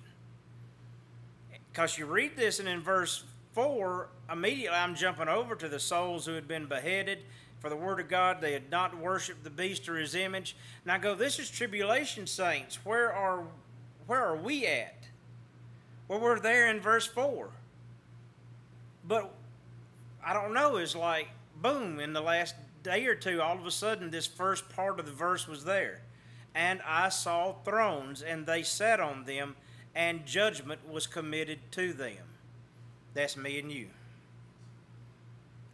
[1.71, 6.25] Because you read this, and in verse 4, immediately I'm jumping over to the souls
[6.25, 7.19] who had been beheaded
[7.59, 8.41] for the word of God.
[8.41, 10.55] They had not worshiped the beast or his image.
[10.83, 12.83] And I go, This is tribulation saints.
[12.83, 13.43] Where are,
[14.09, 14.95] where are we at?
[16.07, 17.49] Well, we're there in verse 4.
[19.07, 19.31] But
[20.25, 21.29] I don't know, it's like,
[21.61, 25.05] boom, in the last day or two, all of a sudden, this first part of
[25.05, 26.01] the verse was there
[26.55, 29.55] and I saw thrones, and they sat on them,
[29.95, 32.17] and judgment was committed to them.
[33.13, 33.87] That's me and you.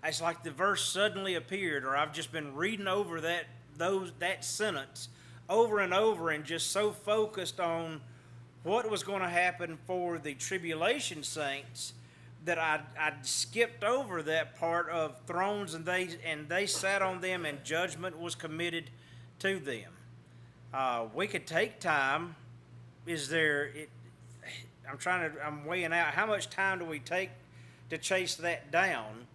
[0.03, 3.45] It's like the verse suddenly appeared, or I've just been reading over that
[3.77, 5.09] those that sentence
[5.49, 8.01] over and over, and just so focused on
[8.65, 11.93] what was going to happen for the tribulation saints
[12.45, 17.21] that I I skipped over that part of thrones, and they and they sat on
[17.21, 18.89] them, and judgment was committed
[19.39, 19.91] to them.
[20.73, 22.35] Uh, we could take time.
[23.05, 23.65] Is there?
[23.65, 23.89] It,
[24.89, 25.45] I'm trying to.
[25.45, 27.29] I'm weighing out how much time do we take
[27.91, 29.27] to chase that down.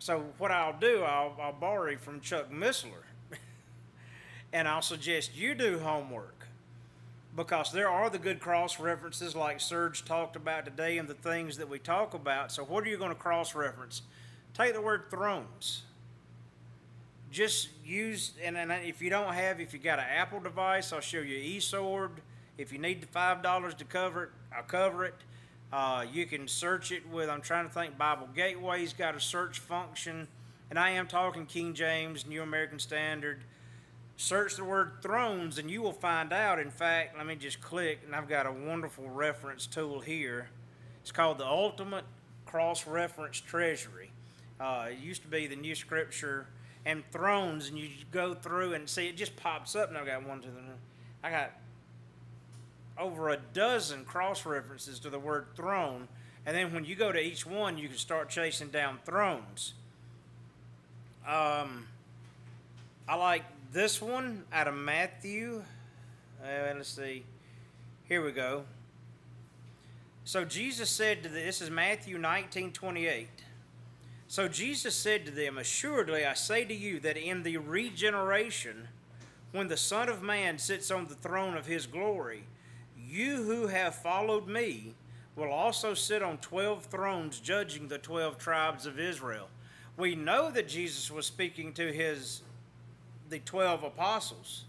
[0.00, 3.04] So what I'll do, I'll, I'll borrow from Chuck Missler,
[4.52, 6.41] and I'll suggest you do homework
[7.34, 11.56] because there are the good cross references like Serge talked about today and the things
[11.56, 12.52] that we talk about.
[12.52, 14.02] So what are you going to cross reference?
[14.54, 15.82] Take the word thrones.
[17.30, 21.00] Just use and, and if you don't have if you got an apple device i'll
[21.00, 22.10] show you esword.
[22.58, 25.14] If you need the five dollars to cover it i'll cover it.
[25.72, 29.58] Uh, you can search it with i'm trying to think bible gateway's got a search
[29.60, 30.28] function.
[30.68, 33.44] And i am talking king james new american standard
[34.16, 38.00] search the word thrones and you will find out in fact let me just click
[38.04, 40.48] and i've got a wonderful reference tool here
[41.00, 42.04] it's called the ultimate
[42.46, 44.10] cross reference treasury
[44.60, 46.46] uh, it used to be the new scripture
[46.84, 49.88] and thrones, and you go through and see it just pops up.
[49.88, 50.60] And I've got one to the,
[51.22, 51.52] I got
[52.98, 56.08] over a dozen cross references to the word throne,
[56.44, 59.74] and then when you go to each one, you can start chasing down thrones.
[61.26, 61.86] Um,
[63.08, 65.64] I like this one out of Matthew.
[66.44, 67.24] Uh, let's see.
[68.04, 68.64] Here we go.
[70.24, 73.28] So Jesus said to the, this is Matthew 19 28.
[74.28, 78.88] So Jesus said to them, Assuredly I say to you that in the regeneration,
[79.52, 82.44] when the Son of Man sits on the throne of his glory,
[82.96, 84.94] you who have followed me
[85.34, 89.48] will also sit on 12 thrones judging the 12 tribes of Israel.
[89.96, 92.42] We know that Jesus was speaking to his
[93.32, 94.64] the 12 apostles.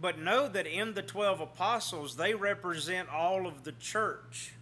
[0.00, 4.54] But know that in the 12 apostles they represent all of the church.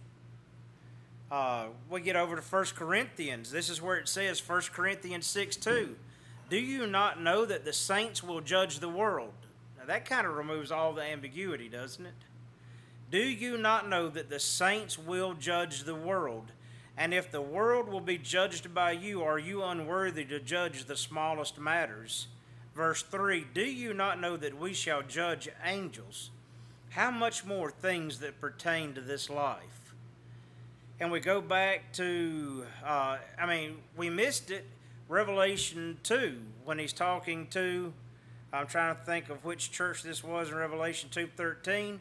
[1.31, 3.51] Uh, we get over to 1 Corinthians.
[3.51, 5.95] This is where it says, 1 Corinthians 6 2.
[6.49, 9.33] Do you not know that the saints will judge the world?
[9.77, 12.13] Now, that kind of removes all the ambiguity, doesn't it?
[13.11, 16.51] Do you not know that the saints will judge the world?
[16.97, 20.97] And if the world will be judged by you, are you unworthy to judge the
[20.97, 22.27] smallest matters?
[22.75, 26.31] Verse 3 Do you not know that we shall judge angels?
[26.91, 29.79] How much more things that pertain to this life?
[30.99, 34.65] and we go back to, uh, I mean, we missed it,
[35.07, 37.93] Revelation 2, when he's talking to,
[38.51, 41.99] I'm trying to think of which church this was in Revelation 2.13.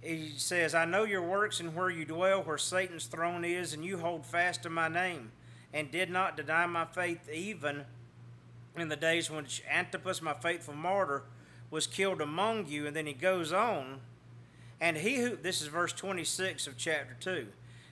[0.00, 3.84] He says, I know your works and where you dwell, where Satan's throne is, and
[3.84, 5.32] you hold fast to my name,
[5.74, 7.84] and did not deny my faith even
[8.80, 11.24] in the days when Antipas, my faithful martyr,
[11.70, 12.86] was killed among you.
[12.86, 14.00] And then he goes on,
[14.80, 17.48] and he who, this is verse 26 of chapter 2,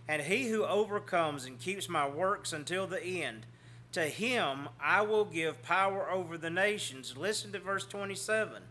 [0.09, 3.47] and he who overcomes and keeps my works until the end,
[3.93, 7.17] to him I will give power over the nations.
[7.17, 8.63] Listen to verse 27.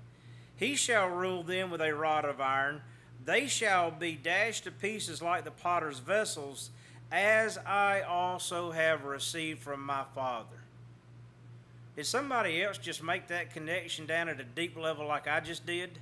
[0.55, 2.81] He shall rule them with a rod of iron.
[3.23, 6.69] They shall be dashed to pieces like the potter's vessels,
[7.11, 10.54] as I also have received from my Father.
[11.95, 15.65] Did somebody else just make that connection down at a deep level like I just
[15.65, 15.99] did?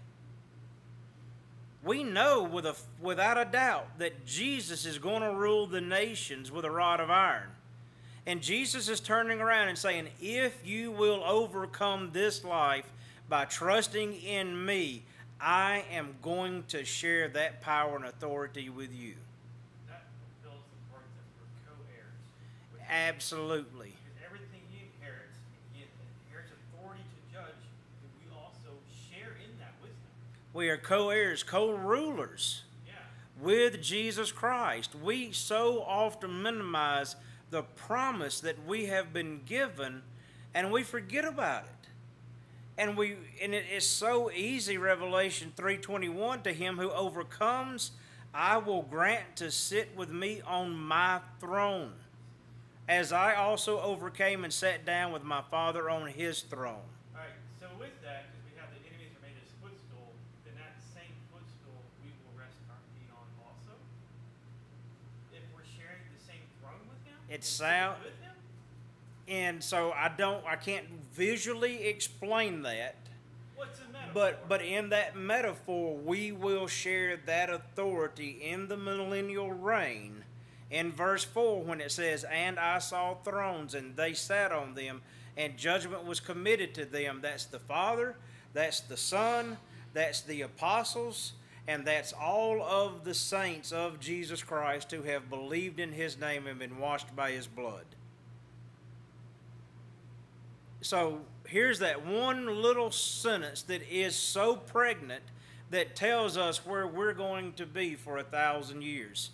[1.84, 6.52] We know with a, without a doubt that Jesus is going to rule the nations
[6.52, 7.50] with a rod of iron.
[8.26, 12.89] And Jesus is turning around and saying, If you will overcome this life
[13.28, 15.04] by trusting in me,
[15.41, 19.16] I am going to share that power and authority with you.
[19.89, 20.08] That
[20.39, 22.16] fulfills the part that we're co-heirs.
[22.72, 22.88] with him.
[22.89, 23.91] Absolutely.
[23.91, 25.36] Because everything he inherits,
[25.76, 30.08] he inherits authority to judge, and we also share in that wisdom.
[30.54, 32.64] We are co heirs, co rulers
[33.41, 34.95] with Jesus Christ.
[34.95, 37.16] We so often minimize
[37.49, 40.04] the promise that we have been given
[40.54, 41.70] and we forget about it.
[42.78, 47.91] And we and it is so easy Revelation 3:21 to him who overcomes
[48.34, 51.93] I will grant to sit with me on my throne
[52.89, 56.84] as I also overcame and sat down with my father on his throne.
[57.14, 57.30] All right.
[57.62, 60.12] So with that, because we have the enemies are made his footstool,
[60.43, 63.78] then that same footstool we will rest our feet on also.
[65.32, 68.36] If we're sharing the same throne with him, It and sound- sitting with him.
[69.28, 72.96] And so I don't I can't visually explain that.
[74.14, 80.24] But but in that metaphor, we will share that authority in the millennial reign.
[80.70, 85.02] In verse four, when it says, "And I saw thrones, and they sat on them,
[85.36, 88.16] and judgment was committed to them." That's the Father,
[88.54, 89.58] that's the Son,
[89.94, 91.34] that's the apostles,
[91.68, 96.47] and that's all of the saints of Jesus Christ who have believed in His name
[96.47, 97.86] and been washed by His blood.
[100.82, 105.24] So here's that one little sentence that is so pregnant
[105.70, 109.32] that tells us where we're going to be for a thousand years.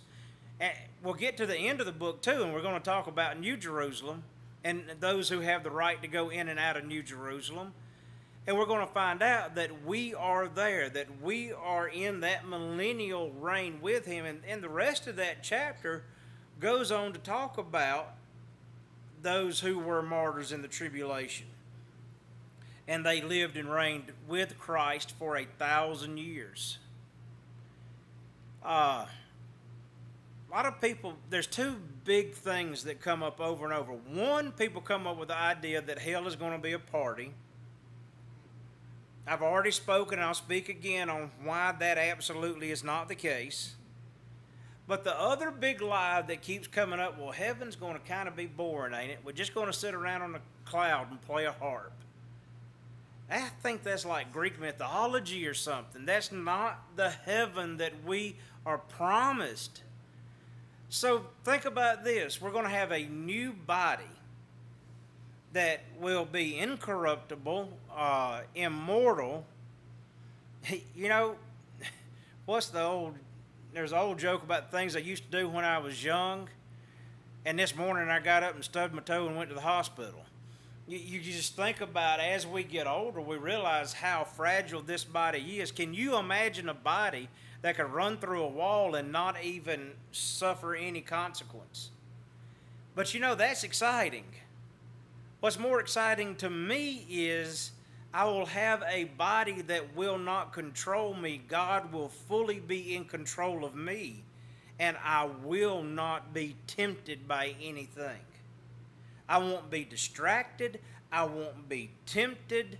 [0.60, 0.72] And
[1.02, 3.40] we'll get to the end of the book too, and we're going to talk about
[3.40, 4.22] New Jerusalem
[4.62, 7.72] and those who have the right to go in and out of New Jerusalem.
[8.46, 12.46] And we're going to find out that we are there, that we are in that
[12.46, 14.24] millennial reign with Him.
[14.24, 16.04] And, and the rest of that chapter
[16.58, 18.14] goes on to talk about
[19.22, 21.46] those who were martyrs in the tribulation.
[22.88, 26.78] And they lived and reigned with Christ for a thousand years.
[28.64, 33.92] Uh, a lot of people, there's two big things that come up over and over.
[33.92, 37.32] One, people come up with the idea that hell is going to be a party.
[39.26, 43.74] I've already spoken, I'll speak again on why that absolutely is not the case.
[44.88, 48.34] But the other big lie that keeps coming up, well, heaven's going to kind of
[48.34, 49.18] be boring, ain't it?
[49.24, 51.92] We're just going to sit around on a cloud and play a harp.
[53.30, 56.04] I think that's like Greek mythology or something.
[56.04, 58.34] That's not the heaven that we
[58.66, 59.82] are promised.
[60.88, 64.02] So think about this we're going to have a new body
[65.52, 69.44] that will be incorruptible, uh, immortal.
[70.94, 71.36] You know,
[72.44, 73.14] what's the old
[73.72, 76.48] there's an old joke about things I used to do when I was young.
[77.44, 80.24] And this morning I got up and stubbed my toe and went to the hospital.
[80.88, 85.60] You, you just think about as we get older, we realize how fragile this body
[85.60, 85.70] is.
[85.70, 87.28] Can you imagine a body
[87.62, 91.90] that could run through a wall and not even suffer any consequence?
[92.96, 94.24] But you know, that's exciting.
[95.40, 97.70] What's more exciting to me is
[98.12, 101.40] I will have a body that will not control me.
[101.48, 104.22] God will fully be in control of me,
[104.78, 108.20] and I will not be tempted by anything.
[109.30, 110.78] I won't be distracted.
[111.10, 112.76] I won't be tempted.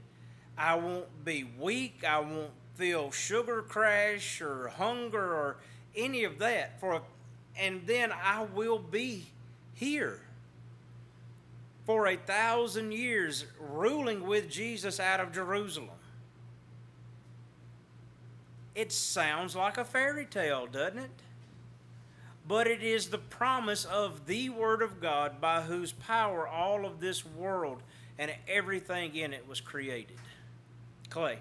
[0.59, 2.05] I won't be weak.
[2.07, 5.57] I won't feel sugar crash or hunger or
[5.97, 6.79] any of that.
[6.79, 7.01] For
[7.59, 9.25] and then I will be
[9.73, 10.21] here
[11.85, 15.91] for a thousand years, ruling with Jesus out of Jerusalem.
[18.75, 21.11] It sounds like a fairy tale, doesn't it?
[22.47, 27.01] But it is the promise of the Word of God by whose power all of
[27.01, 27.83] this world
[28.19, 30.17] and everything in it was created.
[31.09, 31.39] Clay.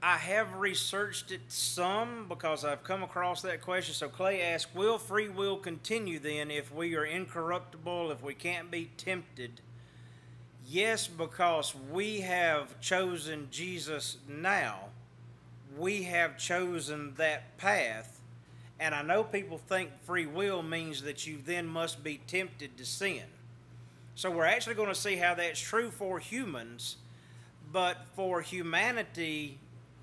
[0.00, 3.94] I have researched it some because I've come across that question.
[3.94, 8.70] So Clay asked, Will free will continue then if we are incorruptible, if we can't
[8.70, 9.60] be tempted?
[10.64, 14.90] Yes, because we have chosen Jesus now.
[15.76, 18.20] We have chosen that path.
[18.78, 22.84] And I know people think free will means that you then must be tempted to
[22.84, 23.24] sin.
[24.14, 26.96] So we're actually going to see how that's true for humans,
[27.72, 29.58] but for humanity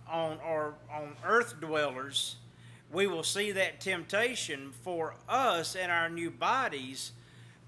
[0.10, 2.36] on or on earth dwellers,
[2.92, 7.12] we will see that temptation for us and our new bodies.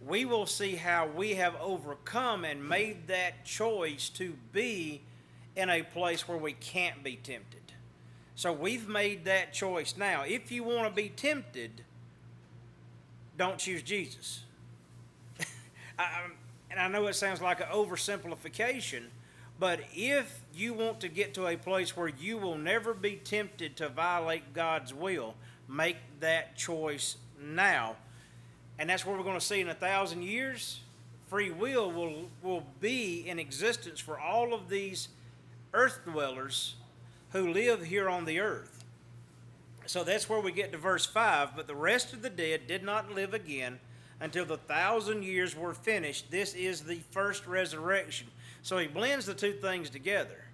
[0.05, 5.01] We will see how we have overcome and made that choice to be
[5.55, 7.61] in a place where we can't be tempted.
[8.35, 10.21] So we've made that choice now.
[10.21, 11.83] If you want to be tempted,
[13.35, 14.43] don't choose Jesus.
[15.99, 16.27] I,
[16.69, 19.05] and I know it sounds like an oversimplification,
[19.59, 23.77] but if you want to get to a place where you will never be tempted
[23.77, 25.35] to violate God's will,
[25.67, 27.95] make that choice now.
[28.79, 30.81] And that's what we're going to see in a thousand years.
[31.27, 35.09] Free will will, will be in existence for all of these
[35.73, 36.75] earth dwellers
[37.31, 38.83] who live here on the earth.
[39.85, 41.55] So that's where we get to verse 5.
[41.55, 43.79] But the rest of the dead did not live again
[44.19, 46.31] until the thousand years were finished.
[46.31, 48.27] This is the first resurrection.
[48.61, 50.46] So he blends the two things together.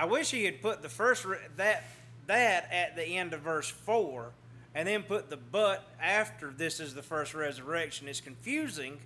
[0.00, 1.84] I wish he had put the first re- that
[2.26, 4.30] that at the end of verse 4
[4.74, 8.08] and then put the but after this is the first resurrection.
[8.08, 8.96] It's confusing.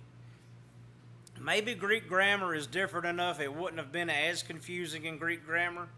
[1.37, 5.89] Maybe Greek grammar is different enough it wouldn't have been as confusing in Greek grammar.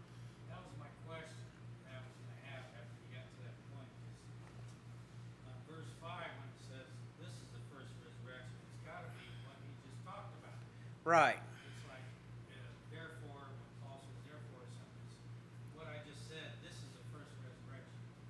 [11.28, 11.47] That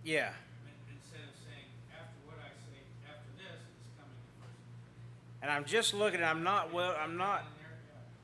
[0.09, 0.31] Yeah.
[0.91, 4.57] Instead of saying, after what I say, after this, is coming first.
[5.43, 7.45] And I'm just looking I'm not well I'm not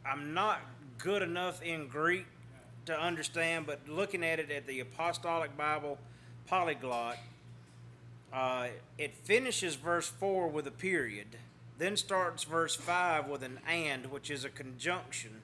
[0.07, 0.63] I'm not
[0.97, 2.25] good enough in Greek
[2.87, 5.99] to understand, but looking at it at the Apostolic Bible
[6.47, 7.19] Polyglot,
[8.33, 11.37] uh, it finishes verse 4 with a period,
[11.77, 15.43] then starts verse 5 with an and, which is a conjunction.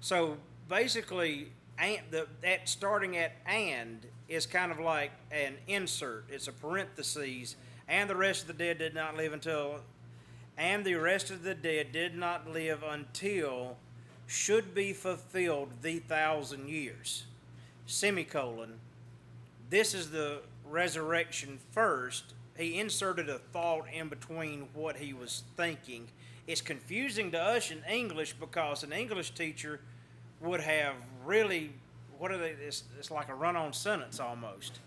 [0.00, 6.48] So basically, and, the, that starting at and is kind of like an insert, it's
[6.48, 7.56] a parenthesis,
[7.88, 9.80] and the rest of the dead did not live until
[10.56, 13.76] and the rest of the dead did not live until
[14.26, 17.24] should be fulfilled the thousand years.
[17.86, 18.74] Semicolon.
[19.70, 22.34] This is the resurrection first.
[22.56, 26.08] He inserted a thought in between what he was thinking.
[26.46, 29.80] It's confusing to us in English because an English teacher
[30.40, 31.72] would have really,
[32.20, 32.50] what are they?
[32.50, 34.78] It's, it's like a run on sentence almost.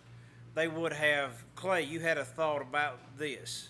[0.53, 3.69] They would have, Clay, you had a thought about this.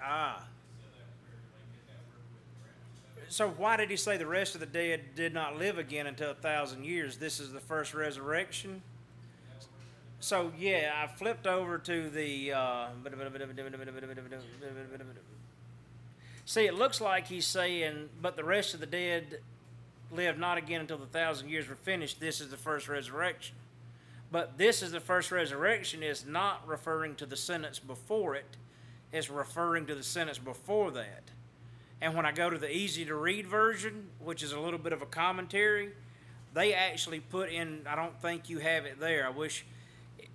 [0.00, 0.44] Ah.
[3.28, 6.32] So why did he say the rest of the dead did not live again until
[6.32, 7.16] a thousand years?
[7.16, 8.82] This is the first resurrection.
[10.20, 12.52] So yeah, I flipped over to the.
[12.52, 12.88] Uh,
[16.44, 19.40] see, it looks like he's saying, "But the rest of the dead
[20.10, 23.56] live not again until the thousand years were finished." This is the first resurrection.
[24.30, 28.56] But this is the first resurrection is not referring to the sentence before it.
[29.12, 31.24] It's referring to the sentence before that.
[32.00, 34.94] And when I go to the easy to read version, which is a little bit
[34.94, 35.90] of a commentary,
[36.54, 39.26] they actually put in, I don't think you have it there.
[39.26, 39.64] I wish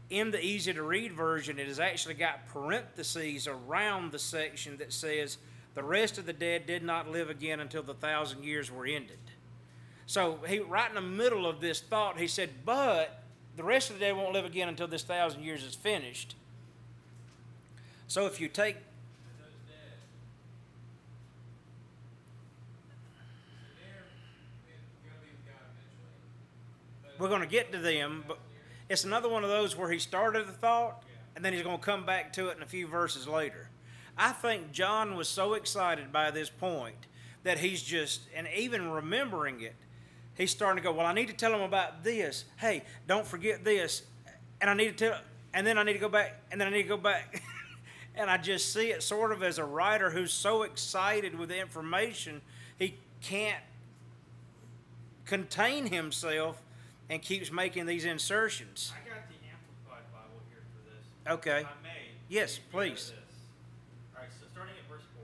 [0.09, 4.93] in the easy to read version, it has actually got parentheses around the section that
[4.93, 5.39] says,
[5.77, 9.19] the rest of the dead did not live again until the thousand years were ended.
[10.07, 13.21] So he, right in the middle of this thought, he said, but
[13.55, 16.33] the rest of the dead won't live again until this thousand years is finished.
[18.07, 18.77] So if you take
[27.19, 28.39] we're going to get to them, but
[28.89, 31.03] it's another one of those where he started the thought
[31.35, 33.69] and then he's going to come back to it in a few verses later.
[34.17, 37.07] I think John was so excited by this point
[37.43, 39.75] that he's just, and even remembering it,
[40.35, 42.45] he's starting to go, Well, I need to tell him about this.
[42.57, 44.03] Hey, don't forget this.
[44.59, 45.19] And I need to tell,
[45.53, 47.41] and then I need to go back, and then I need to go back.
[48.15, 51.59] and I just see it sort of as a writer who's so excited with the
[51.59, 52.41] information,
[52.77, 53.63] he can't
[55.25, 56.61] contain himself
[57.09, 58.91] and keeps making these insertions.
[58.95, 61.35] I got the Amplified Bible here for this.
[61.37, 61.61] Okay.
[61.61, 62.03] If I may.
[62.29, 63.13] Yes, please.
[63.13, 63.27] this.
[64.15, 65.23] All right, so starting at verse 4.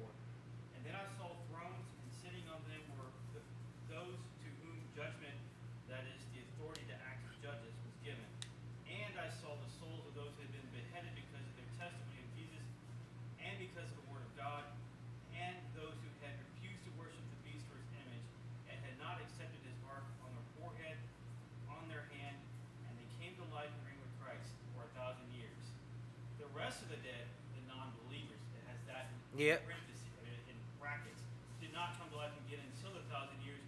[0.77, 3.43] And then I saw thrones, and sitting on them were th-
[3.91, 4.15] those
[26.63, 27.27] rest of the dead,
[27.57, 29.65] the non-believers, it has that in Yep.
[29.65, 31.21] parentheses, I mean, in brackets,
[31.57, 33.61] did not come to life again until the thousand years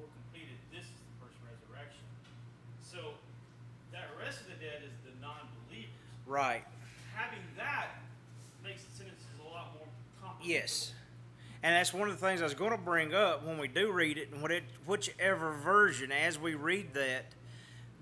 [0.00, 0.56] were completed.
[0.72, 2.00] This is the first resurrection.
[2.80, 3.20] So
[3.92, 5.92] that rest of the dead is the non-believers.
[6.24, 6.64] Right.
[7.12, 8.00] Having that
[8.64, 9.88] makes the sentences a lot more
[10.24, 10.48] comprehensible.
[10.48, 10.96] Yes.
[11.62, 13.92] And that's one of the things I was going to bring up when we do
[13.92, 17.26] read it, and what it, whichever version, as we read that,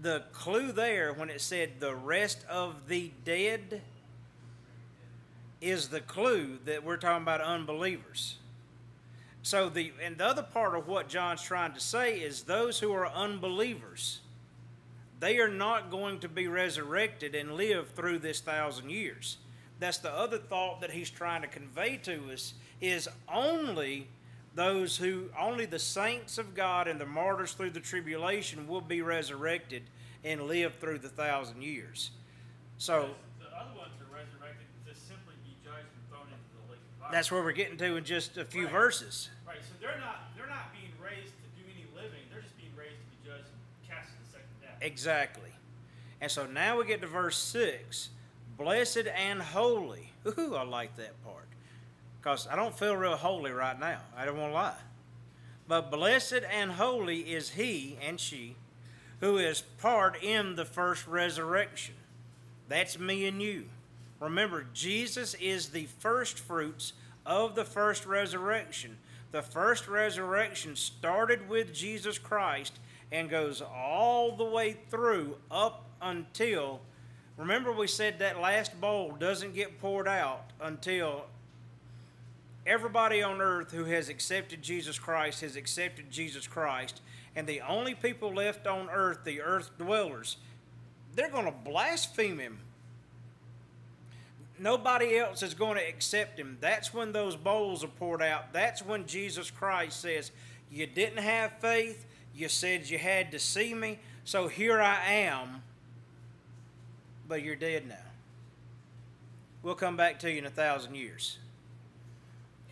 [0.00, 3.82] the clue there when it said the rest of the dead
[5.60, 8.36] is the clue that we're talking about unbelievers.
[9.42, 12.92] So the and the other part of what John's trying to say is those who
[12.92, 14.20] are unbelievers,
[15.20, 19.38] they are not going to be resurrected and live through this thousand years.
[19.80, 24.08] That's the other thought that he's trying to convey to us is only
[24.54, 29.02] those who only the saints of God and the martyrs through the tribulation will be
[29.02, 29.84] resurrected
[30.24, 32.10] and live through the thousand years.
[32.76, 36.72] So Because the other ones are resurrected to simply be judged and thrown into the
[36.72, 36.97] lake of fire.
[37.10, 38.72] That's where we're getting to in just a few Right.
[38.72, 39.28] verses.
[39.46, 42.20] Right, so they're not they're not being raised to do any living.
[42.30, 44.78] They're just being raised to be judged and cast to the second death.
[44.80, 45.50] Exactly.
[46.20, 48.10] And so now we get to verse 6.
[48.56, 50.12] Blessed and holy.
[50.26, 51.46] Ooh, I like that part.
[52.20, 54.00] Because I don't feel real holy right now.
[54.16, 54.74] I don't want to lie.
[55.68, 58.56] But blessed and holy is he and she
[59.20, 61.94] who is part in the first resurrection.
[62.68, 63.68] That's me and you.
[64.20, 66.92] Remember, Jesus is the first fruits
[67.24, 68.98] of the first resurrection.
[69.30, 72.78] The first resurrection started with Jesus Christ
[73.12, 76.80] and goes all the way through up until.
[77.36, 81.26] Remember, we said that last bowl doesn't get poured out until
[82.66, 87.00] everybody on earth who has accepted Jesus Christ has accepted Jesus Christ.
[87.36, 90.38] And the only people left on earth, the earth dwellers,
[91.14, 92.58] they're going to blaspheme him.
[94.58, 96.58] Nobody else is going to accept him.
[96.60, 98.52] That's when those bowls are poured out.
[98.52, 100.30] That's when Jesus Christ says,
[100.70, 102.06] You didn't have faith.
[102.34, 103.98] You said you had to see me.
[104.24, 105.62] So here I am.
[107.26, 107.96] But you're dead now.
[109.62, 111.38] We'll come back to you in a thousand years.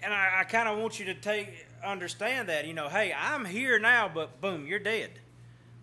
[0.03, 2.67] And I, I kind of want you to take understand that.
[2.67, 5.11] You know, hey, I'm here now, but boom, you're dead.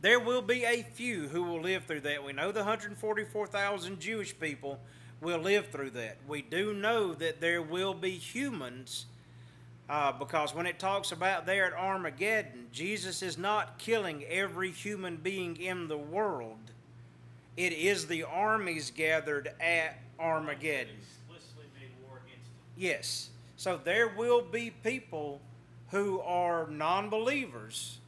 [0.01, 2.23] There will be a few who will live through that.
[2.23, 4.79] We know the 144,000 Jewish people
[5.23, 6.17] will live through that.
[6.27, 9.05] We do know that there will be humans
[9.89, 15.17] uh, because when it talks about there at Armageddon, Jesus is not killing every human
[15.17, 16.57] being in the world.
[17.57, 20.95] It is the armies gathered at Armageddon.
[20.99, 22.53] Explicitly made war against him.
[22.77, 23.29] Yes.
[23.57, 25.41] So there will be people
[25.89, 27.99] who are non believers.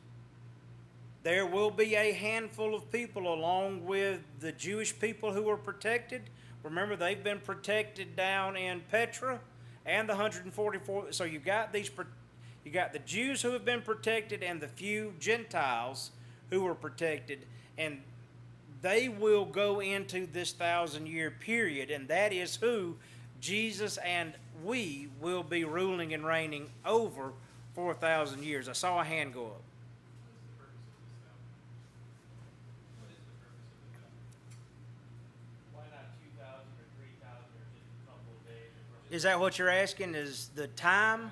[1.23, 6.21] There will be a handful of people, along with the Jewish people who are protected.
[6.65, 9.39] Remember, they've been protected down in Petra
[9.85, 11.11] and the 144.
[11.11, 11.89] So you got these,
[12.65, 16.11] you got the Jews who have been protected and the few Gentiles
[16.49, 17.45] who were protected,
[17.77, 18.01] and
[18.81, 22.95] they will go into this thousand year period, and that is who
[23.41, 27.33] Jesus and we will be ruling and reigning over
[27.73, 28.69] for a thousand years.
[28.69, 29.61] I saw a hand go up.
[35.73, 38.71] Why not two thousand or three thousand or just a couple of days?
[38.79, 40.15] or Is that what you're asking?
[40.15, 41.31] Is the time?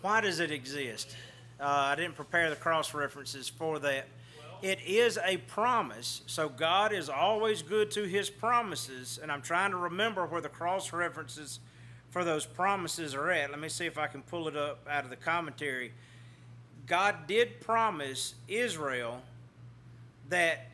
[0.00, 1.16] Why does it exist?
[1.60, 4.06] Uh, I didn't prepare the cross references for that.
[4.62, 9.72] It is a promise, so God is always good to his promises, and I'm trying
[9.72, 11.58] to remember where the cross references
[12.10, 13.50] for those promises are at.
[13.50, 15.92] Let me see if I can pull it up out of the commentary.
[16.86, 19.20] God did promise Israel
[20.28, 20.68] that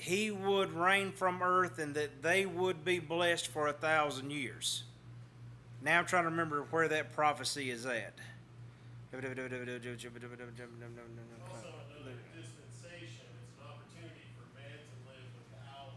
[0.00, 4.84] he would reign from earth and that they would be blessed for a thousand years.
[5.82, 8.14] Now I'm trying to remember where that prophecy is at.
[9.12, 9.28] Also
[11.92, 15.92] another dispensation, it's an opportunity for man to live without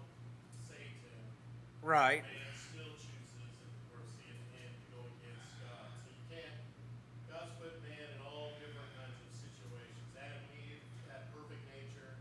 [0.68, 1.24] Satan.
[1.82, 2.24] Right.
[2.28, 5.88] Man still chooses, and we're seeing him go against God.
[6.04, 6.60] So you can't,
[7.32, 10.12] God's put man in all different kinds of situations.
[10.20, 12.20] Adam and Eve had perfect nature.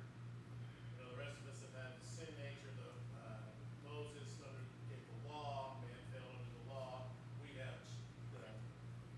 [0.95, 3.49] You know, the rest of us have had the sin nature, the, uh,
[3.89, 7.09] Moses undergave the law, man fell under the law.
[7.41, 7.81] We have,
[8.37, 8.53] uh,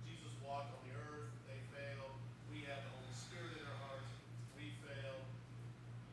[0.06, 2.14] Jesus walked on the earth, they failed.
[2.54, 4.12] We have the Holy Spirit in our hearts,
[4.54, 5.26] we failed.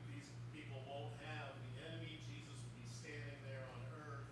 [0.10, 4.26] These people won't have the enemy, Jesus will be standing there on earth,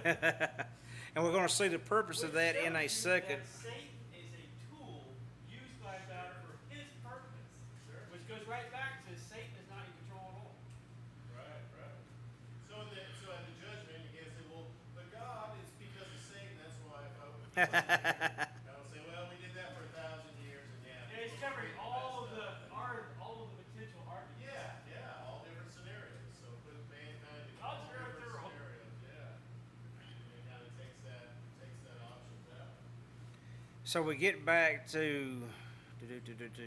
[1.14, 3.40] and we're going to see the purpose of that in a second.
[3.40, 5.04] that Satan is a tool
[5.50, 7.46] used by God for his purpose.
[7.88, 8.00] Sure.
[8.12, 10.52] Which goes right back to Satan is not in control at all.
[11.36, 11.96] Right, right.
[12.70, 14.66] So in the, so at the judgment, you can't say, well,
[14.96, 17.40] but God, it's because of Satan, that's why I vote.
[17.52, 21.12] I don't say, well, we did that for a thousand years and yeah.
[21.12, 24.00] And it's people covering agree, all of that's the not- art, all of the potential
[24.08, 24.40] arguments.
[24.48, 28.48] Yeah, yeah, all different scenarios, so put mankind in I'll all throw it different through.
[28.56, 30.00] scenarios, yeah.
[30.00, 31.24] And it kinda takes that,
[31.60, 32.72] takes that options out.
[33.92, 35.36] So we get back to,
[36.00, 36.62] do, do, do,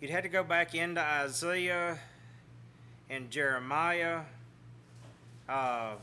[0.00, 1.98] you'd have to go back into Isaiah
[3.10, 4.20] and Jeremiah.
[5.46, 5.96] Uh,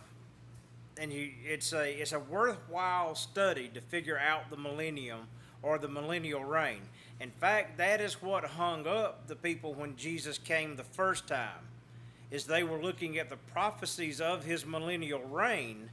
[0.99, 5.21] and you, it's a, it's a worthwhile study to figure out the millennium
[5.63, 6.81] or the millennial reign.
[7.19, 11.65] In fact, that is what hung up the people when Jesus came the first time,
[12.29, 15.89] is they were looking at the prophecies of his millennial reign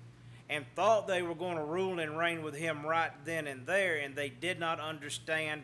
[0.51, 3.97] and thought they were going to rule and reign with him right then and there,
[3.97, 5.63] and they did not understand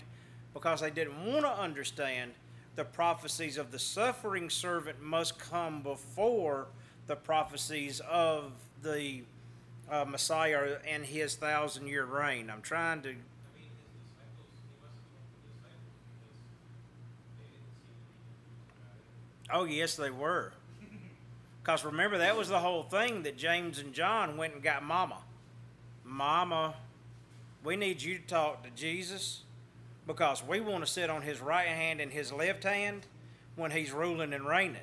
[0.54, 2.30] because they didn't want to understand
[2.76, 6.68] the prophecies of the suffering servant must come before
[7.08, 9.22] the prophecies of the
[9.90, 12.48] uh, Messiah and his thousand year reign.
[12.48, 13.14] I'm trying to.
[19.52, 20.52] Oh, yes, they were.
[21.66, 25.18] Because remember, that was the whole thing that James and John went and got Mama.
[26.04, 26.76] Mama,
[27.64, 29.42] we need you to talk to Jesus
[30.06, 33.08] because we want to sit on his right hand and his left hand
[33.56, 34.76] when he's ruling and reigning.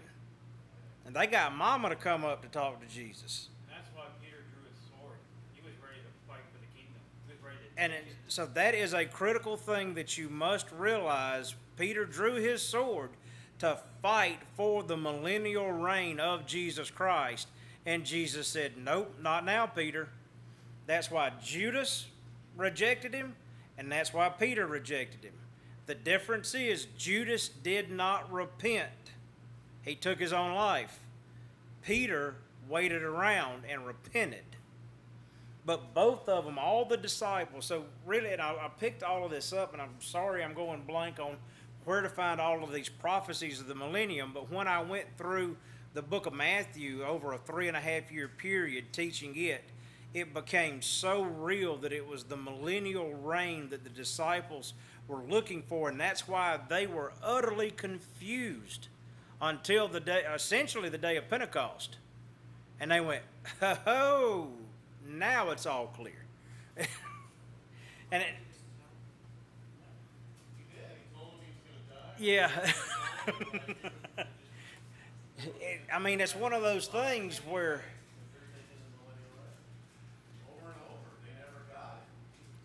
[1.05, 3.47] And they got Mama to come up to talk to Jesus.
[3.69, 5.15] That's why Peter drew his sword.
[5.53, 6.99] He was ready to fight for the kingdom.
[7.25, 10.69] He was ready to And it, so that is a critical thing that you must
[10.73, 11.55] realize.
[11.77, 13.11] Peter drew his sword
[13.59, 17.47] to fight for the millennial reign of Jesus Christ.
[17.85, 20.09] And Jesus said, Nope, not now, Peter.
[20.85, 22.07] That's why Judas
[22.55, 23.35] rejected him,
[23.77, 25.33] and that's why Peter rejected him.
[25.85, 28.89] The difference is Judas did not repent,
[29.81, 30.99] he took his own life.
[31.81, 32.35] Peter
[32.69, 34.43] waited around and repented.
[35.65, 39.31] But both of them, all the disciples, so really, and I, I picked all of
[39.31, 41.37] this up, and I'm sorry I'm going blank on
[41.85, 44.31] where to find all of these prophecies of the millennium.
[44.33, 45.57] But when I went through
[45.93, 49.63] the book of Matthew over a three and a half year period teaching it,
[50.13, 54.73] it became so real that it was the millennial reign that the disciples
[55.07, 58.87] were looking for, and that's why they were utterly confused
[59.41, 61.97] until the day, essentially the day of Pentecost.
[62.79, 63.23] And they went,
[63.61, 64.49] oh,
[65.07, 66.25] now it's all clear.
[66.77, 68.29] and it,
[70.57, 72.02] He did, he told him he was gonna die.
[72.19, 72.49] Yeah.
[75.37, 77.81] It- I mean, it's one of those things where,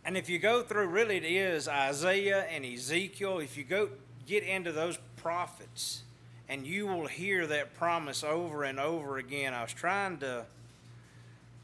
[0.05, 3.39] and if you go through, really, it is Isaiah and Ezekiel.
[3.41, 3.89] If you go
[4.27, 6.03] get into those prophets,
[6.49, 9.53] and you will hear that promise over and over again.
[9.53, 10.47] I was trying to,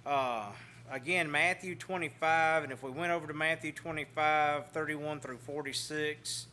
[0.05, 0.47] uh,
[0.91, 6.47] again, Matthew 25, and if we went over to Matthew 25, 31 through 46,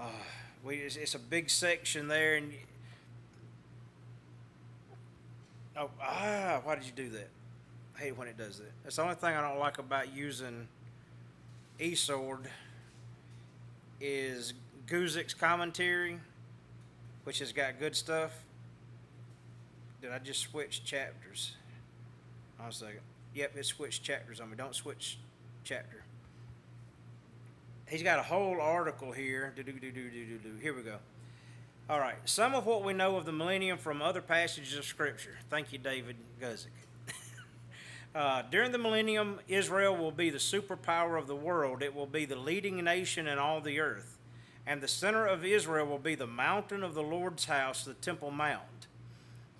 [0.00, 0.04] uh,
[0.64, 2.52] we, it's, it's a big section there, and
[5.76, 7.28] oh, ah, why did you do that?
[7.96, 8.72] I hate when it does that.
[8.82, 10.68] That's the only thing I don't like about using
[11.78, 12.46] eSword
[14.00, 14.54] is
[14.86, 16.18] Guzik's commentary,
[17.24, 18.32] which has got good stuff.
[20.00, 21.56] Did I just switch chapters?
[22.58, 23.00] On a second.
[23.34, 24.56] Yep, it switched chapters on me.
[24.56, 25.18] Don't switch
[25.64, 25.99] chapter.
[27.90, 29.52] He's got a whole article here.
[30.62, 30.98] Here we go.
[31.88, 32.14] All right.
[32.24, 35.36] Some of what we know of the millennium from other passages of Scripture.
[35.50, 36.68] Thank you, David Guzik.
[38.12, 41.80] Uh, during the millennium, Israel will be the superpower of the world.
[41.80, 44.18] It will be the leading nation in all the earth.
[44.66, 48.32] And the center of Israel will be the mountain of the Lord's house, the Temple
[48.32, 48.88] Mount,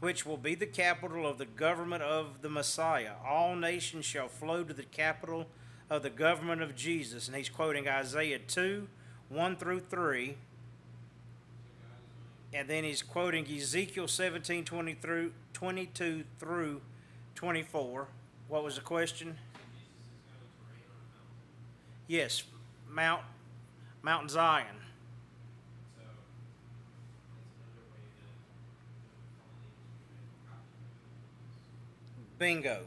[0.01, 3.13] which will be the capital of the government of the Messiah.
[3.25, 5.47] All nations shall flow to the capital
[5.91, 7.27] of the government of Jesus.
[7.27, 8.89] And he's quoting Isaiah 2
[9.29, 10.37] 1 through 3.
[12.55, 16.81] And then he's quoting Ezekiel 17 20 through, 22 through
[17.35, 18.09] 24.
[18.49, 19.37] What was the question?
[22.09, 22.43] Yes,
[22.89, 23.23] Mount
[24.03, 24.67] Mount Zion.
[32.39, 32.87] Bingo.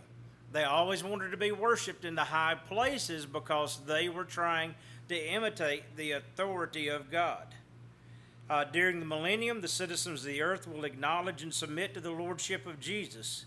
[0.54, 4.76] They always wanted to be worshipped in the high places because they were trying
[5.10, 7.48] to imitate the authority of God.
[8.48, 12.12] Uh, during the millennium, the citizens of the earth will acknowledge and submit to the
[12.12, 13.46] lordship of Jesus.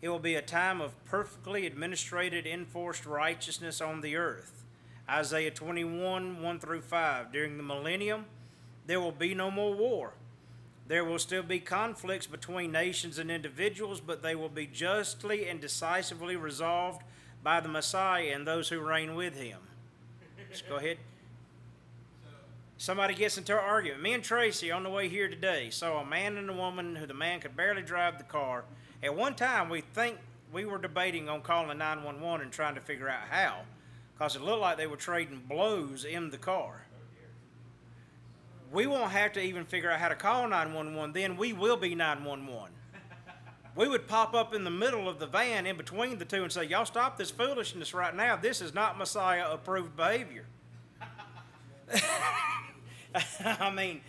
[0.00, 4.64] It will be a time of perfectly administrated, enforced righteousness on the earth.
[5.10, 7.32] Isaiah 21, 1 through 5.
[7.32, 8.24] During the millennium,
[8.86, 10.14] there will be no more war.
[10.88, 15.60] There will still be conflicts between nations and individuals, but they will be justly and
[15.60, 17.02] decisively resolved
[17.42, 19.58] by the Messiah and those who reign with him.
[20.50, 20.98] Just go ahead.
[22.78, 24.02] Somebody gets into an argument.
[24.02, 27.06] Me and Tracy on the way here today saw a man and a woman who
[27.06, 28.64] the man could barely drive the car.
[29.02, 30.18] At one time, we think
[30.52, 33.62] we were debating on calling 911 and trying to figure out how,
[34.14, 36.85] because it looked like they were trading blows in the car.
[38.72, 41.94] We won't have to even figure out how to call 911, then we will be
[41.94, 42.72] 911.
[43.76, 46.50] We would pop up in the middle of the van in between the two and
[46.50, 48.34] say, Y'all stop this foolishness right now.
[48.34, 50.46] This is not Messiah approved behavior.
[53.44, 54.00] I mean,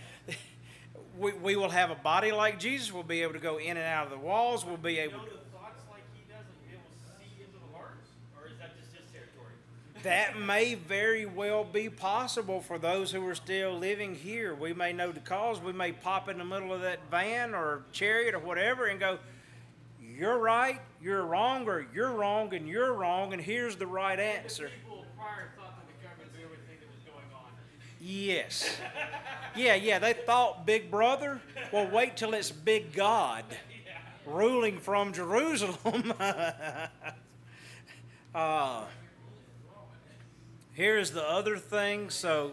[1.17, 2.93] we, we will have a body like Jesus.
[2.93, 4.65] We'll be able to go in and out of the walls.
[4.65, 5.46] We'll be able to.
[10.07, 14.55] That may very well be possible for those who are still living here.
[14.55, 15.59] We may know the cause.
[15.59, 19.19] We may pop in the middle of that van or chariot or whatever and go,
[20.01, 24.69] You're right, you're wrong, or you're wrong and you're wrong, and here's the right answer.
[24.69, 27.51] The people prior thought that the government knew everything that was going on.
[27.99, 28.77] Yes.
[29.57, 31.41] Yeah, yeah, they thought Big Brother.
[31.73, 33.43] Well, wait till it's Big God
[34.25, 36.13] ruling from Jerusalem.
[38.33, 38.85] uh,
[40.77, 42.09] here's the other thing.
[42.11, 42.51] So,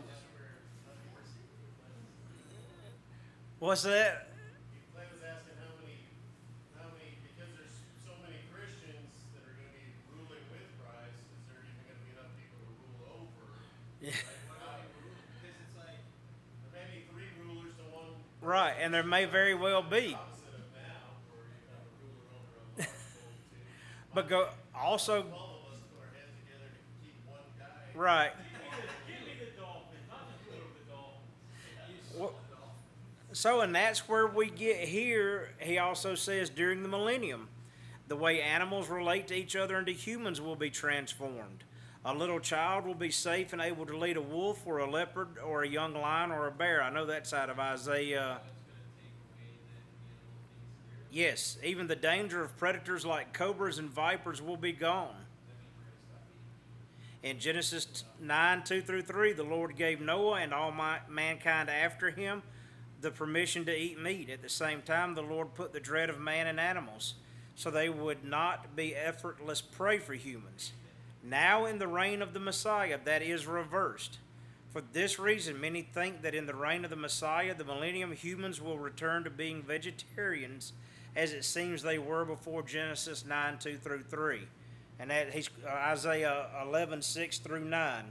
[3.58, 4.28] what's that?
[18.40, 20.14] Right, and there may very well be.
[24.14, 24.28] but
[25.08, 25.53] of now,
[30.88, 32.18] dolphins.
[32.18, 32.34] Well,
[33.32, 35.50] So, and that's where we get here.
[35.58, 37.48] He also says during the millennium,
[38.08, 41.64] the way animals relate to each other and to humans will be transformed.
[42.04, 45.38] A little child will be safe and able to lead a wolf or a leopard
[45.42, 46.82] or a young lion or a bear.
[46.82, 48.40] I know that's out of Isaiah.
[51.10, 55.23] Yes, even the danger of predators like cobras and vipers will be gone.
[57.24, 62.10] In Genesis 9 2 through 3, the Lord gave Noah and all my, mankind after
[62.10, 62.42] him
[63.00, 64.28] the permission to eat meat.
[64.28, 67.14] At the same time, the Lord put the dread of man and animals
[67.54, 70.72] so they would not be effortless prey for humans.
[71.22, 74.18] Now, in the reign of the Messiah, that is reversed.
[74.68, 78.60] For this reason, many think that in the reign of the Messiah, the millennium, humans
[78.60, 80.74] will return to being vegetarians,
[81.16, 84.46] as it seems they were before Genesis 9 2 through 3.
[84.98, 88.04] And that he's uh, Isaiah 11 6 through 9.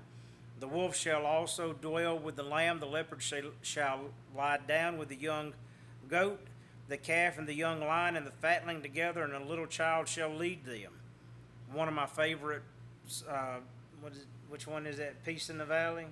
[0.59, 3.99] The wolf shall also dwell with the lamb, the leopard shall, shall
[4.35, 5.53] lie down with the young
[6.07, 6.39] goat,
[6.87, 10.29] the calf and the young lion and the fatling together, and a little child shall
[10.29, 10.91] lead them.
[11.71, 12.61] One of my favorite,
[13.29, 13.57] uh,
[13.99, 15.23] what is, which one is that?
[15.25, 16.05] Peace in the Valley?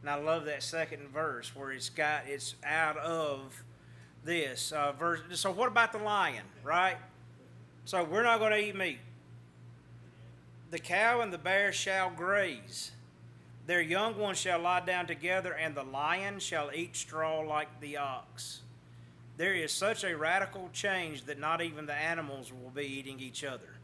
[0.00, 3.62] And I love that second verse where it's got, it's out of
[4.24, 5.20] this uh, verse.
[5.32, 6.96] So, what about the lion, right?
[7.84, 8.98] So, we're not going to eat meat.
[10.70, 12.92] The cow and the bear shall graze.
[13.66, 17.96] Their young ones shall lie down together, and the lion shall eat straw like the
[17.96, 18.60] ox.
[19.36, 23.44] There is such a radical change that not even the animals will be eating each
[23.44, 23.78] other.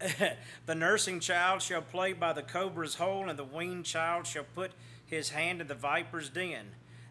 [0.66, 4.72] the nursing child shall play by the cobra's hole, and the weaned child shall put
[5.06, 6.66] his hand in the viper's den.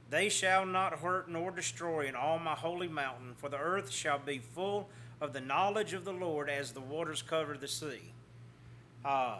[0.09, 4.19] They shall not hurt nor destroy in all my holy mountain, for the earth shall
[4.19, 4.89] be full
[5.22, 8.13] of the knowledge of the Lord as the waters cover the sea.
[9.03, 9.39] Uh,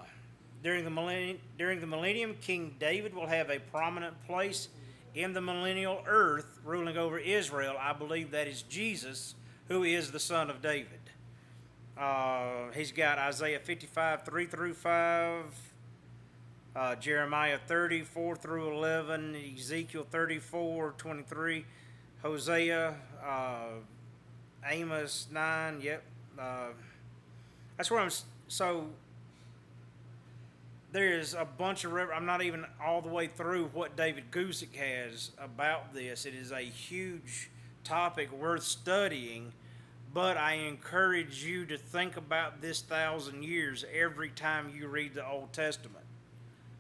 [0.64, 4.70] during, the millennium, during the millennium, King David will have a prominent place
[5.16, 7.76] in the millennial earth, ruling over Israel.
[7.80, 9.36] I believe that is Jesus,
[9.68, 11.00] who is the son of David.
[11.98, 15.44] Uh, he's got Isaiah 55, 3 through 5,
[16.76, 21.66] uh, Jeremiah 30, 4 through 11, Ezekiel 34, 23,
[22.22, 23.64] Hosea, uh,
[24.66, 26.04] Amos 9, yep.
[26.38, 26.68] Uh,
[27.78, 28.10] that's where I'm,
[28.48, 28.88] so
[30.92, 35.32] there's a bunch of, I'm not even all the way through what David Guzik has
[35.40, 36.26] about this.
[36.26, 37.50] It is a huge
[37.84, 39.52] topic worth studying,
[40.14, 45.28] but I encourage you to think about this thousand years every time you read the
[45.28, 46.06] Old Testament.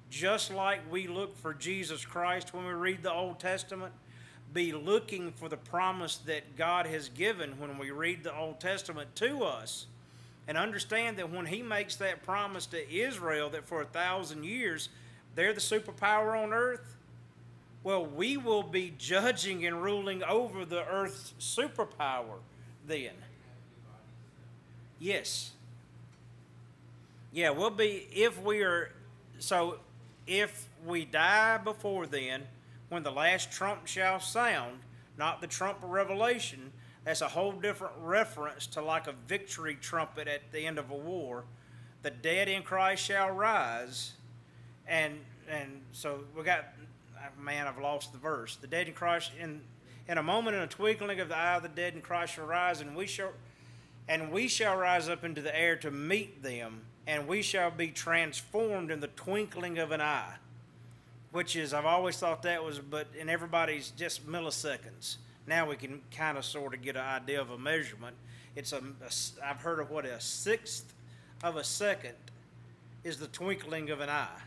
[0.09, 3.93] Just like we look for Jesus Christ when we read the Old Testament,
[4.53, 9.15] be looking for the promise that God has given when we read the Old Testament
[9.15, 9.85] to us
[10.47, 14.89] and understand that when he makes that promise to Israel that for a thousand years
[15.35, 16.95] they're the superpower on earth,
[17.83, 22.39] well, we will be judging and ruling over the earth's superpower
[22.87, 23.13] then.
[24.99, 25.51] Yes.
[27.31, 28.91] Yeah, we'll be, if we are,
[29.37, 29.77] so
[30.27, 32.43] if we die before then,
[32.89, 34.79] when the last trump shall sound,
[35.17, 36.71] not the trump of Revelation,
[37.05, 40.95] that's a whole different reference to like a victory trumpet at the end of a
[40.95, 41.45] war.
[42.01, 44.13] The dead in Christ shall rise,
[44.87, 45.19] and
[45.49, 46.65] and so we got
[47.17, 48.55] ah, man, I've lost the verse.
[48.57, 49.61] The dead in Christ in
[50.07, 52.45] in a moment in a twinkling of the eye, of the dead in Christ shall
[52.45, 53.31] rise, and we shall
[54.07, 57.89] and we shall rise up into the air to meet them, and we shall be
[57.89, 60.35] transformed in the twinkling of an eye.
[61.31, 65.17] Which is I've always thought that was, but in everybody's just milliseconds.
[65.45, 68.15] Now we can kind of sort of get an idea of a measurement.
[68.55, 70.93] It's a, a I've heard of what a sixth
[71.43, 72.15] of a second
[73.03, 74.41] is the twinkling of an eye.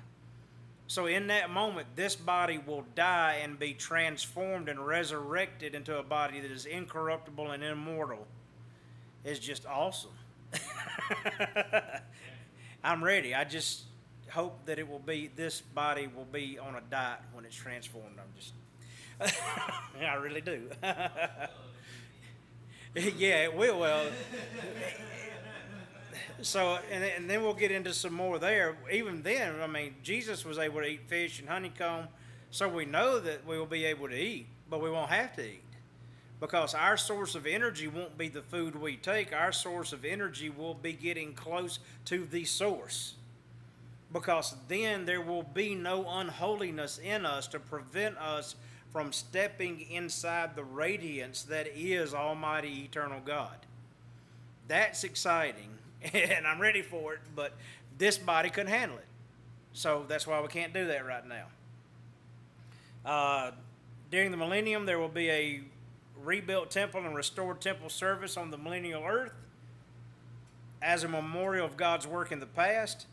[0.87, 6.03] So in that moment, this body will die and be transformed and resurrected into a
[6.03, 8.26] body that is incorruptible and immortal.
[9.24, 10.11] It's just awesome.
[12.85, 13.35] I'm ready.
[13.35, 13.85] I just
[14.33, 18.16] hope that it will be this body will be on a diet when it's transformed.
[18.18, 18.53] I'm just
[20.01, 20.68] I really do.
[22.95, 23.78] yeah, it will.
[23.78, 24.07] Well,
[26.41, 28.76] so and, and then we'll get into some more there.
[28.91, 32.09] Even then, I mean, Jesus was able to eat fish and honeycomb,
[32.51, 35.45] so we know that we will be able to eat, but we won't have to
[35.45, 35.62] eat
[36.43, 39.33] because our source of energy won't be the food we take.
[39.33, 43.14] Our source of energy will be getting close to the source.
[44.12, 48.56] Because then there will be no unholiness in us to prevent us
[48.92, 53.56] from stepping inside the radiance that is Almighty Eternal God.
[54.68, 55.70] That's exciting,
[56.12, 57.54] and I'm ready for it, but
[57.96, 59.06] this body couldn't handle it.
[59.72, 61.46] So that's why we can't do that right now.
[63.04, 63.50] Uh,
[64.10, 65.60] during the millennium, there will be a
[66.22, 69.32] rebuilt temple and restored temple service on the millennial earth
[70.80, 73.06] as a memorial of God's work in the past.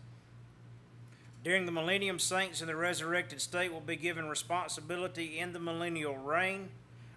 [1.43, 6.17] During the millennium, saints in the resurrected state will be given responsibility in the millennial
[6.17, 6.69] reign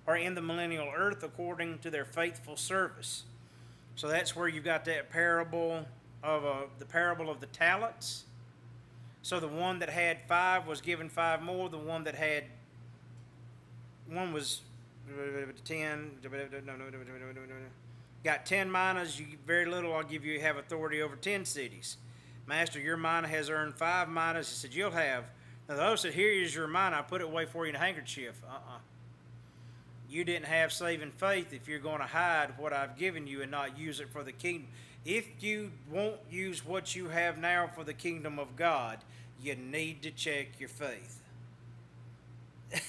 [0.07, 3.25] or in the millennial earth according to their faithful service.
[3.97, 5.87] So that's where you've got that parable
[6.23, 8.25] of uh, the parable of the talents.
[9.23, 11.69] So the one that had five was given five more.
[11.69, 12.45] The one that had
[14.09, 14.61] one was
[15.65, 16.13] ten.
[18.25, 19.19] Got ten minas.
[19.19, 19.93] You very little.
[19.95, 21.97] I'll give you have authority over ten cities.
[22.47, 24.49] Master, your mina has earned five minas.
[24.49, 25.25] He said, You'll have.
[25.69, 26.97] Now the other said, Here is your mina.
[26.99, 28.41] I put it away for you in a handkerchief.
[28.49, 28.79] Uh uh
[30.11, 33.51] You didn't have saving faith if you're going to hide what I've given you and
[33.51, 34.69] not use it for the kingdom.
[35.05, 38.99] If you won't use what you have now for the kingdom of God,
[39.43, 41.21] you need to check your faith.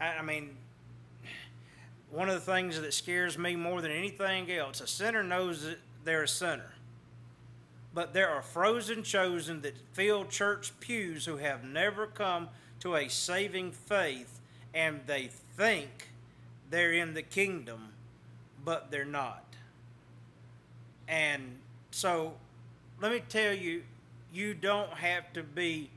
[0.00, 0.56] I mean,
[2.10, 5.78] one of the things that scares me more than anything else, a sinner knows that
[6.04, 6.72] they're a sinner.
[7.98, 13.08] But there are frozen chosen that fill church pews who have never come to a
[13.08, 14.38] saving faith
[14.72, 16.10] and they think
[16.70, 17.88] they're in the kingdom,
[18.64, 19.42] but they're not.
[21.08, 21.58] And
[21.90, 22.34] so
[23.02, 23.82] let me tell you,
[24.32, 25.90] you don't have to be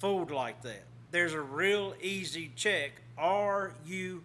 [0.00, 0.82] fooled like that.
[1.12, 3.00] There's a real easy check.
[3.16, 4.24] Are you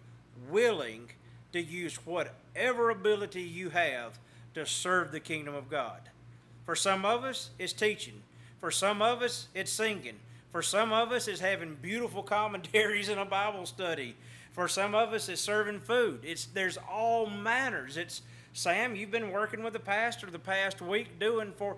[0.50, 1.10] willing
[1.52, 4.18] to use whatever ability you have
[4.54, 6.00] to serve the kingdom of God?
[6.64, 8.22] For some of us, it's teaching.
[8.60, 10.16] For some of us, it's singing.
[10.52, 14.16] For some of us, it's having beautiful commentaries in a Bible study.
[14.52, 16.20] For some of us, it's serving food.
[16.22, 17.96] It's there's all manners.
[17.96, 21.76] It's Sam, you've been working with the pastor the past week doing for.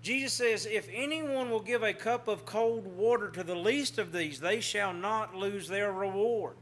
[0.00, 4.12] Jesus says, if anyone will give a cup of cold water to the least of
[4.12, 6.56] these, they shall not lose their reward.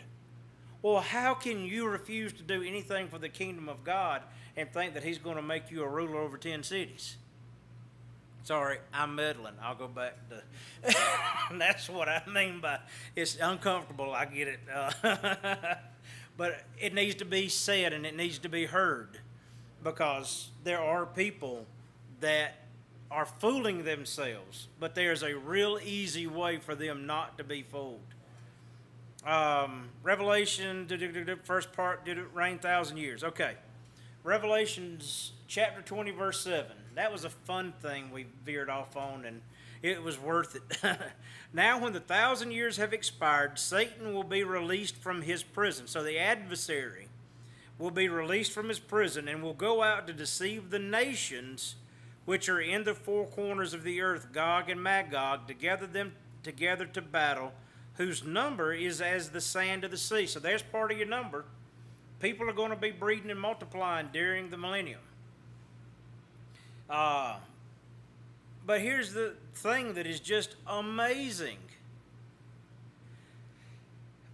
[0.81, 4.23] Well, how can you refuse to do anything for the kingdom of God
[4.57, 7.16] and think that He's going to make you a ruler over 10 cities?
[8.45, 9.55] Sorry, I'm meddling.
[9.62, 10.95] I'll go back to.
[11.59, 12.80] that's what I mean by
[13.14, 14.12] it's uncomfortable.
[14.12, 14.61] I get it.
[14.72, 14.90] Uh,
[16.36, 19.18] but it needs to be said and it needs to be heard
[19.84, 21.66] because there are people
[22.20, 22.55] that
[23.12, 28.01] are fooling themselves, but there's a real easy way for them not to be fooled.
[29.24, 30.88] Um, Revelation,
[31.45, 33.22] first part, did it rain thousand years?
[33.22, 33.55] Okay.
[34.24, 36.66] Revelations chapter 20, verse 7.
[36.95, 39.40] That was a fun thing we veered off on, and
[39.82, 40.99] it was worth it.
[41.53, 45.86] now, when the thousand years have expired, Satan will be released from his prison.
[45.86, 47.09] So the adversary
[47.78, 51.76] will be released from his prison and will go out to deceive the nations
[52.24, 56.12] which are in the four corners of the earth, Gog and Magog, to gather them
[56.43, 57.53] together to battle,
[57.95, 60.26] whose number is as the sand of the sea.
[60.26, 61.45] So there's part of your number.
[62.20, 65.01] People are going to be breeding and multiplying during the millennium.
[66.89, 67.37] Uh,
[68.66, 71.59] but here's the thing that is just amazing.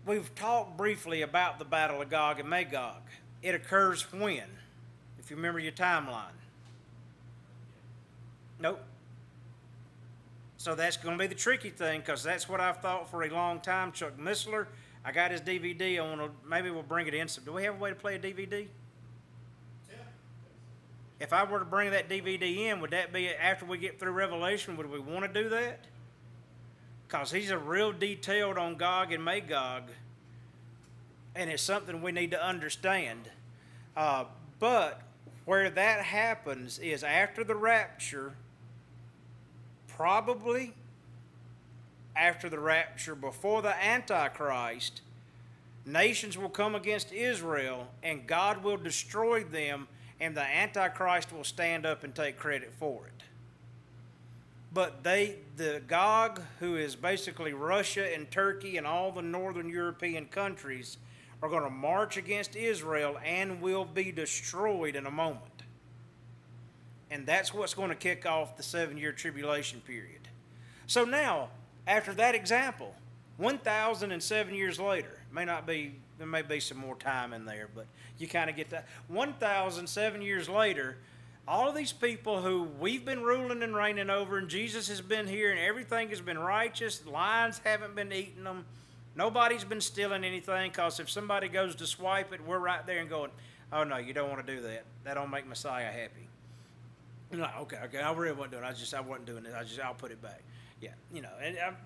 [0.07, 3.03] We've talked briefly about the Battle of Gog and Magog.
[3.42, 4.44] It occurs when?
[5.18, 6.24] If you remember your timeline.
[8.61, 8.80] Nope.
[10.57, 13.30] So that's going to be the tricky thing because that's what I've thought for a
[13.30, 13.92] long time.
[13.92, 14.66] Chuck Missler,
[15.05, 15.99] I got his DVD.
[15.99, 17.28] I want to maybe we'll bring it in.
[17.28, 18.66] Some, do we have a way to play a DVD?
[21.21, 24.12] If I were to bring that DVD in, would that be after we get through
[24.12, 24.77] Revelation?
[24.77, 25.81] Would we want to do that?
[27.07, 29.85] Because he's a real detailed on Gog and Magog,
[31.35, 33.31] and it's something we need to understand.
[33.97, 34.25] Uh,
[34.61, 35.03] but
[35.45, 38.35] where that happens is after the rapture,
[39.89, 40.75] probably
[42.14, 45.01] after the rapture, before the Antichrist,
[45.87, 49.89] nations will come against Israel, and God will destroy them,
[50.21, 53.23] and the Antichrist will stand up and take credit for it.
[54.73, 60.27] But they, the Gog, who is basically Russia and Turkey and all the northern European
[60.27, 60.99] countries,
[61.43, 65.43] are going to march against Israel and will be destroyed in a moment.
[67.11, 70.29] And that's what's going to kick off the seven year tribulation period.
[70.87, 71.49] So now,
[71.87, 72.95] after that example,
[73.39, 77.87] 1,007 years later, may not be, there may be some more time in there, but
[78.18, 78.87] you kind of get that.
[79.09, 80.97] 1,007 years later,
[81.47, 85.26] all of these people who we've been ruling and reigning over, and Jesus has been
[85.26, 88.64] here, and everything has been righteous, lions haven't been eating them,
[89.16, 93.09] nobody's been stealing anything, because if somebody goes to swipe it, we're right there and
[93.09, 93.31] going,
[93.72, 94.85] oh no, you don't want to do that.
[95.05, 96.29] That don't make Messiah happy.
[97.33, 98.66] Like, okay, okay, I really wasn't doing it.
[98.66, 99.53] I just, I wasn't doing it.
[99.55, 100.43] I just, I'll put it back.
[100.81, 101.76] Yeah, you know, and um,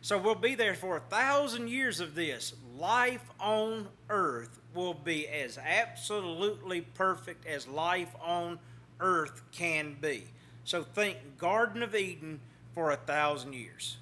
[0.00, 2.54] so we'll be there for a thousand years of this.
[2.78, 8.58] Life on earth will be as absolutely perfect as life on
[9.00, 10.24] earth can be.
[10.64, 12.40] So think Garden of Eden
[12.74, 13.96] for a thousand years.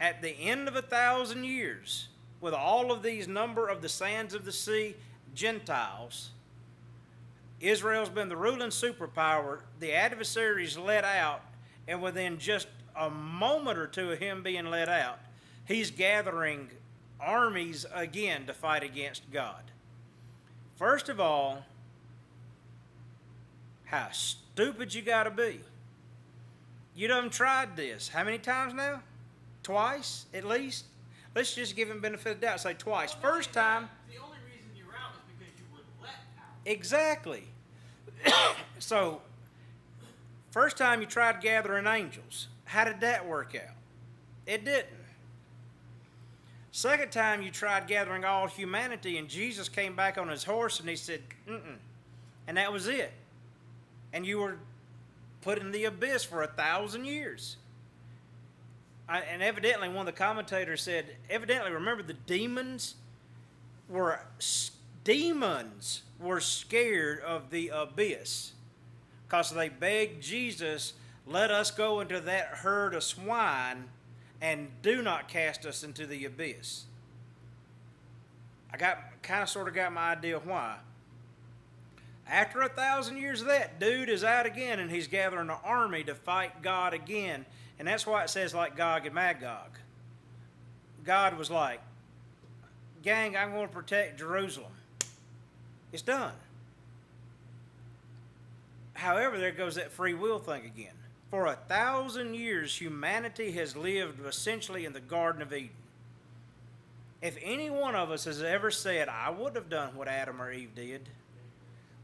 [0.00, 2.08] At the end of a thousand years,
[2.40, 4.94] with all of these number of the sands of the sea,
[5.34, 6.30] Gentiles,
[7.60, 9.60] Israel's been the ruling superpower.
[9.80, 11.42] The adversary's let out,
[11.88, 15.18] and within just a moment or two of him being let out,
[15.66, 16.70] he's gathering
[17.20, 19.62] armies again to fight against God.
[20.76, 21.64] First of all,
[23.86, 25.60] how stupid you got to be.
[26.94, 28.08] You done tried this.
[28.08, 29.02] How many times now?
[29.62, 30.86] Twice, at least?
[31.34, 32.60] Let's just give him benefit of the doubt.
[32.60, 33.12] Say twice.
[33.12, 36.54] First time, The only reason you're out is because you were let out.
[36.64, 37.44] Exactly.
[38.78, 39.20] so,
[40.50, 43.74] first time you tried gathering angels, how did that work out?
[44.46, 44.86] It didn't.
[46.72, 50.88] Second time you tried gathering all humanity, and Jesus came back on his horse and
[50.88, 51.76] he said, Mm-mm.
[52.46, 53.12] And that was it.
[54.12, 54.58] And you were
[55.40, 57.56] put in the abyss for a thousand years.
[59.08, 62.96] I, and evidently, one of the commentators said, evidently, remember the demons
[63.88, 64.20] were
[65.04, 68.52] demons were scared of the abyss
[69.26, 70.92] because they begged Jesus,
[71.26, 73.84] let us go into that herd of swine
[74.40, 76.84] and do not cast us into the abyss.
[78.72, 80.76] I got kind of sort of got my idea why.
[82.28, 86.04] After a thousand years of that, dude is out again and he's gathering an army
[86.04, 87.46] to fight God again.
[87.78, 89.78] And that's why it says like Gog and Magog.
[91.04, 91.80] God was like,
[93.02, 94.72] gang, I'm going to protect Jerusalem.
[95.92, 96.32] It's done.
[98.94, 100.95] However, there goes that free will thing again.
[101.30, 105.70] For a thousand years, humanity has lived essentially in the Garden of Eden.
[107.20, 110.52] If any one of us has ever said, I would have done what Adam or
[110.52, 111.08] Eve did,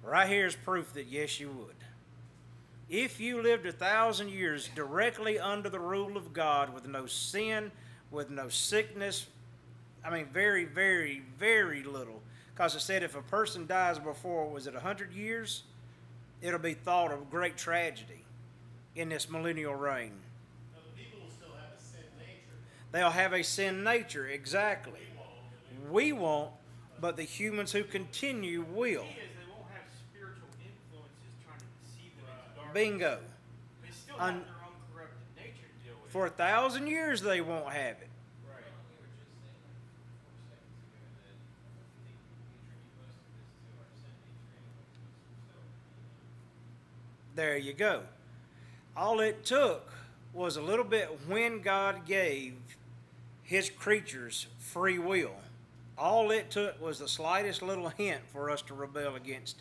[0.03, 1.77] right here is proof that yes, you would.
[2.91, 7.71] If you lived a thousand years directly under the rule of God with no sin,
[8.11, 9.27] with no sickness,
[10.05, 12.21] I mean, very, very, very little.
[12.53, 15.63] Because it said if a person dies before, was it 100 years?
[16.43, 18.22] It'll be thought of great tragedy
[18.95, 20.13] in this millennial reign.
[20.73, 22.57] Now, the people will have a sin nature.
[22.93, 25.01] They'll have a sin nature, exactly.
[25.91, 26.51] We won't,
[27.01, 29.03] but the humans who continue will.
[29.03, 32.75] The key is they won't have spiritual influences trying to deceive them into darkness.
[32.75, 33.19] Bingo.
[34.19, 38.09] Un- have their own For a thousand years they won't have it.
[38.47, 38.61] Right.
[38.61, 39.89] We were just saying like
[40.21, 44.77] four seconds ago that I think we attribute most of this to our Sunday training,
[44.85, 45.57] which was so.
[47.35, 48.05] There you go.
[48.97, 49.91] All it took
[50.33, 52.55] was a little bit when God gave
[53.43, 55.35] his creatures free will.
[55.99, 59.61] All it took was the slightest little hint for us to rebel against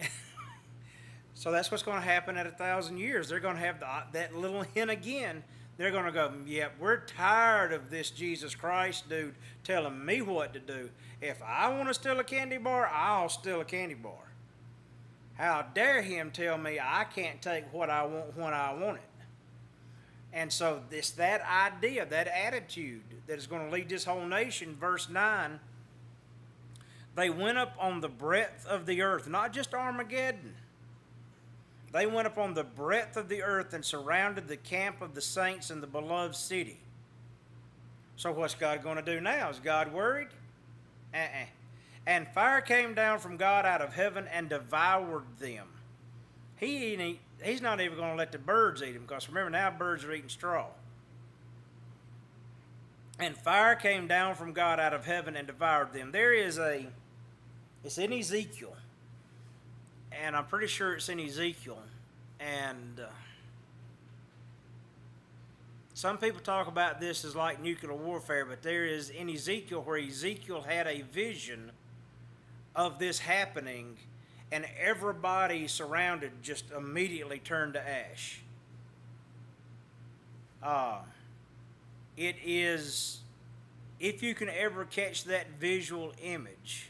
[0.00, 0.08] him.
[1.34, 3.28] so that's what's going to happen at a thousand years.
[3.28, 5.44] They're going to have the, that little hint again.
[5.76, 9.34] They're going to go, yep, we're tired of this Jesus Christ dude
[9.64, 10.90] telling me what to do.
[11.20, 14.31] If I want to steal a candy bar, I'll steal a candy bar.
[15.34, 19.02] How dare him tell me I can't take what I want when I want it?
[20.32, 24.76] And so it's that idea, that attitude that is going to lead this whole nation.
[24.78, 25.60] Verse 9
[27.14, 30.54] they went up on the breadth of the earth, not just Armageddon.
[31.92, 35.20] They went up on the breadth of the earth and surrounded the camp of the
[35.20, 36.78] saints in the beloved city.
[38.16, 39.50] So what's God going to do now?
[39.50, 40.28] Is God worried?
[41.12, 41.46] Uh-uh.
[42.06, 45.66] And fire came down from God out of heaven and devoured them.
[46.56, 49.70] He ain't he's not even going to let the birds eat them because remember now
[49.70, 50.66] birds are eating straw.
[53.18, 56.12] And fire came down from God out of heaven and devoured them.
[56.12, 56.86] There is a,
[57.84, 58.74] it's in Ezekiel,
[60.10, 61.78] and I'm pretty sure it's in Ezekiel.
[62.40, 63.06] And uh,
[65.94, 69.98] some people talk about this as like nuclear warfare, but there is in Ezekiel where
[69.98, 71.70] Ezekiel had a vision
[72.74, 73.96] of this happening,
[74.50, 78.40] and everybody surrounded just immediately turned to ash.
[80.62, 80.98] Uh,
[82.16, 83.18] it is,
[83.98, 86.88] if you can ever catch that visual image,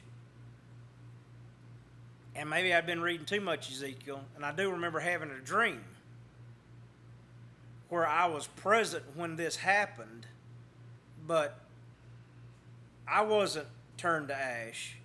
[2.34, 5.84] and maybe I've been reading too much Ezekiel, and I do remember having a dream
[7.88, 10.26] where I was present when this happened,
[11.26, 11.58] but
[13.06, 13.66] I wasn't
[13.98, 14.96] turned to ash.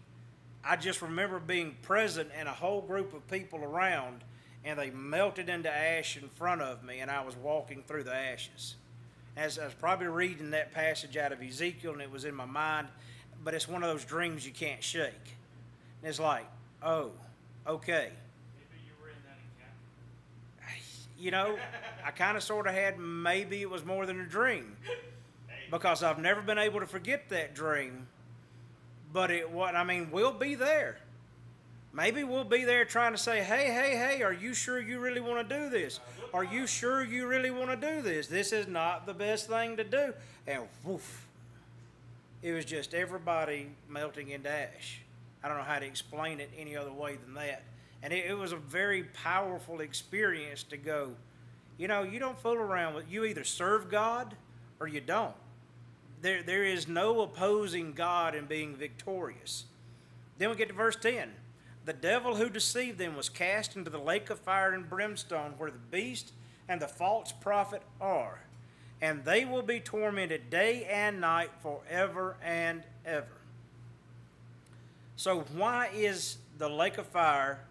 [0.68, 4.26] I just remember being present and a whole group of people around,
[4.66, 8.14] and they melted into ash in front of me, and I was walking through the
[8.14, 8.76] ashes.
[9.38, 12.46] As I was probably reading that passage out of Ezekiel, and it was in my
[12.46, 12.90] mind,
[13.46, 15.14] but it's one of those dreams you can't shake.
[16.02, 16.46] And it's like,
[16.84, 17.12] oh,
[17.66, 18.10] okay.
[18.58, 20.84] Maybe you were in that encampment.
[21.18, 21.58] You know,
[22.06, 24.76] I kind of sort of had maybe it was more than a dream
[25.72, 28.08] because I've never been able to forget that dream.
[29.12, 30.98] But it what I mean, we'll be there.
[31.94, 35.22] Maybe we'll be there trying to say, "Hey, hey, hey, are you sure you really
[35.22, 36.00] want to do this?
[36.34, 38.28] Are you sure you really want to do this?
[38.28, 40.14] This is not the best thing to do."
[40.46, 41.26] And woof,
[42.44, 45.02] it was just everybody melting into ash.
[45.44, 47.64] I don't know how to explain it any other way than that.
[48.04, 51.12] And it, it was a very powerful experience to go,
[51.78, 54.36] you know, you don't fool around with, you either serve God
[54.80, 55.34] or you don't.
[56.28, 59.64] There, there is no opposing God in being victorious.
[60.38, 61.32] Then we get to verse 10.
[61.86, 65.72] The devil who deceived them was cast into the lake of fire and brimstone where
[65.72, 66.34] the beast
[66.68, 68.42] and the false prophet are,
[69.02, 73.40] and they will be tormented day and night forever and ever.
[75.16, 77.62] So, why is the lake of fire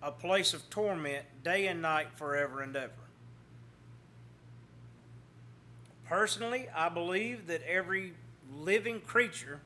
[0.00, 3.07] a place of torment day and night forever and ever?
[6.08, 8.14] Personally, I believe that every
[8.56, 9.60] living creature,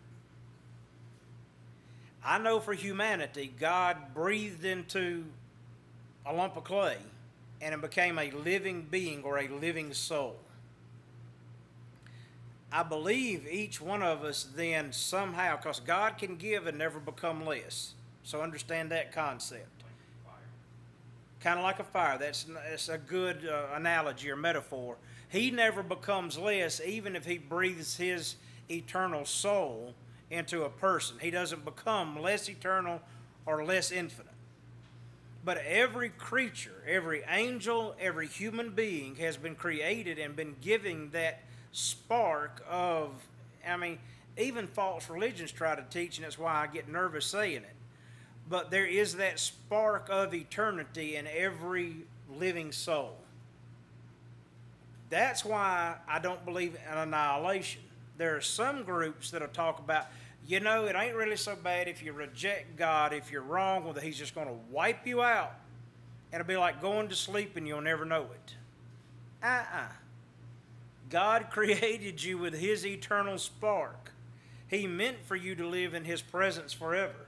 [2.25, 5.25] I know for humanity, God breathed into
[6.27, 6.99] a lump of clay
[7.61, 10.37] and it became a living being or a living soul.
[12.73, 17.47] I believe each one of us then somehow, because God can give and never become
[17.47, 17.93] less.
[18.25, 19.69] So understand that concept.
[21.41, 22.19] Kind of like a fire.
[22.19, 24.97] That's, that's a good uh, analogy or metaphor.
[25.33, 28.37] He never becomes less, even if he breathes his
[28.71, 29.95] eternal soul
[30.31, 31.17] into a person.
[31.23, 33.01] He doesn't become less eternal
[33.47, 34.35] or less infinite.
[35.43, 41.41] But every creature, every angel, every human being has been created and been given that
[41.73, 43.11] spark of,
[43.67, 44.01] I mean,
[44.37, 47.77] even false religions try to teach, and that's why I get nervous saying it.
[48.51, 51.97] But there is that spark of eternity in every
[52.37, 53.17] living soul.
[55.13, 57.83] That's why I don't believe in annihilation.
[58.17, 60.07] There are some groups that'll talk about,
[60.47, 64.01] you know, it ain't really so bad if you reject God, if you're wrong, whether
[64.01, 65.53] He's just going to wipe you out.
[66.33, 68.55] It'll be like going to sleep and you'll never know it.
[69.43, 69.93] Uh uh
[71.11, 74.13] God created you with His eternal spark.
[74.67, 77.27] He meant for you to live in His presence forever.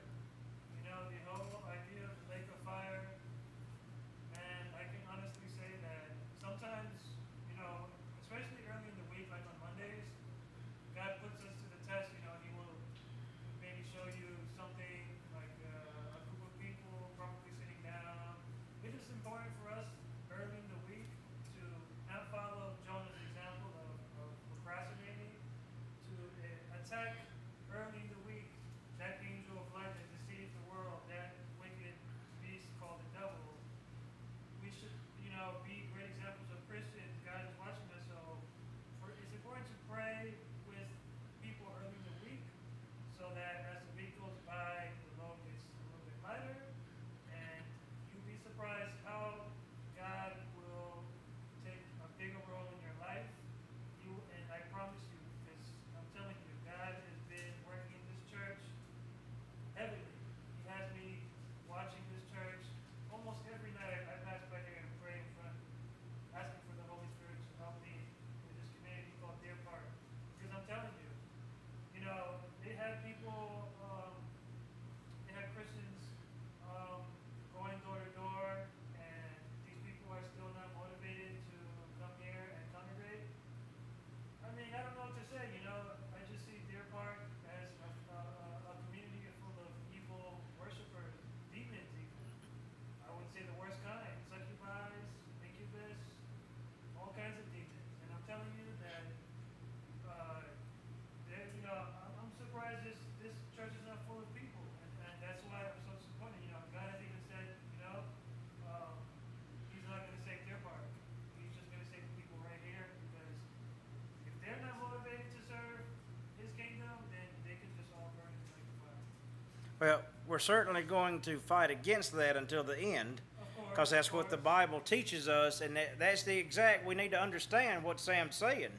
[119.85, 123.21] Well, we're certainly going to fight against that until the end,
[123.69, 124.39] because that's what the.
[124.39, 128.71] Bible teaches us, and that, that's the exact, we need to understand what Sam's saying.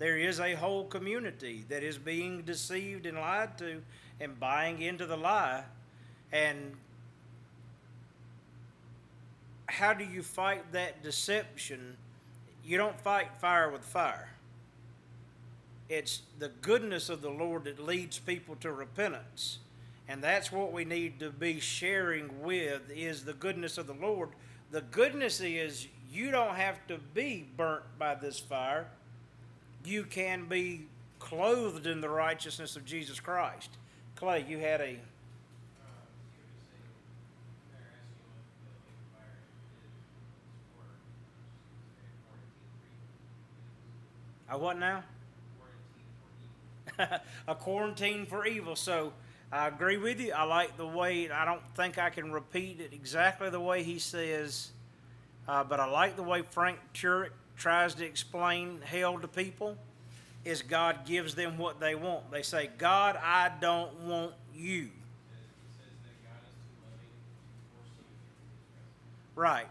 [0.00, 3.82] There is a whole community that is being deceived and lied to
[4.20, 5.62] and buying into the lie.
[6.32, 6.72] And
[9.66, 11.96] how do you fight that deception?
[12.64, 14.30] You don't fight fire with fire.
[15.88, 19.60] It's the goodness of the Lord that leads people to repentance.
[20.08, 24.30] And that's what we need to be sharing with is the goodness of the Lord.
[24.70, 28.88] The goodness is you don't have to be burnt by this fire.
[29.84, 30.86] You can be
[31.18, 33.70] clothed in the righteousness of Jesus Christ.
[34.16, 35.02] Clay, you had a you were
[36.60, 36.82] saying,
[37.70, 39.38] they're asking what the lake of fire
[39.82, 39.96] is
[40.72, 40.84] for,
[43.64, 45.02] quarantine for a what now?
[46.86, 47.18] Quarantine for evil.
[47.48, 48.76] a quarantine for evil.
[48.76, 49.12] So
[49.52, 50.32] I agree with you.
[50.32, 53.98] I like the way, I don't think I can repeat it exactly the way he
[53.98, 54.70] says,
[55.46, 59.76] uh, but I like the way Frank Turek tries to explain hell to people
[60.42, 62.30] is God gives them what they want.
[62.30, 64.88] They say, God, I don't want you.
[69.34, 69.66] Right.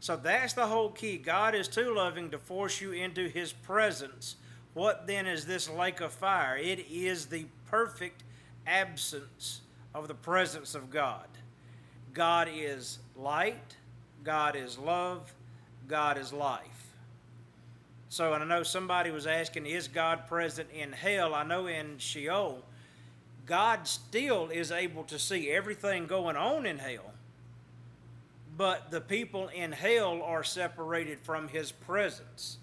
[0.00, 1.16] So that's the whole key.
[1.16, 4.36] God is too loving to force you into his presence.
[4.74, 6.56] What then is this lake of fire?
[6.56, 8.24] It is the perfect
[8.66, 9.60] absence
[9.94, 11.26] of the presence of God.
[12.14, 13.76] God is light,
[14.24, 15.32] God is love,
[15.88, 16.94] God is life.
[18.08, 21.34] So, and I know somebody was asking, is God present in hell?
[21.34, 22.62] I know in Sheol,
[23.46, 27.12] God still is able to see everything going on in hell
[28.56, 32.58] but the people in hell are separated from his presence.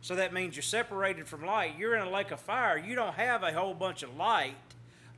[0.00, 1.74] So that means you're separated from light.
[1.78, 2.78] You're in a lake of fire.
[2.78, 4.56] You don't have a whole bunch of light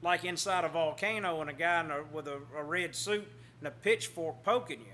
[0.04, 3.26] like inside a volcano and a guy a, with a, a red suit
[3.58, 4.86] and a pitchfork poking you.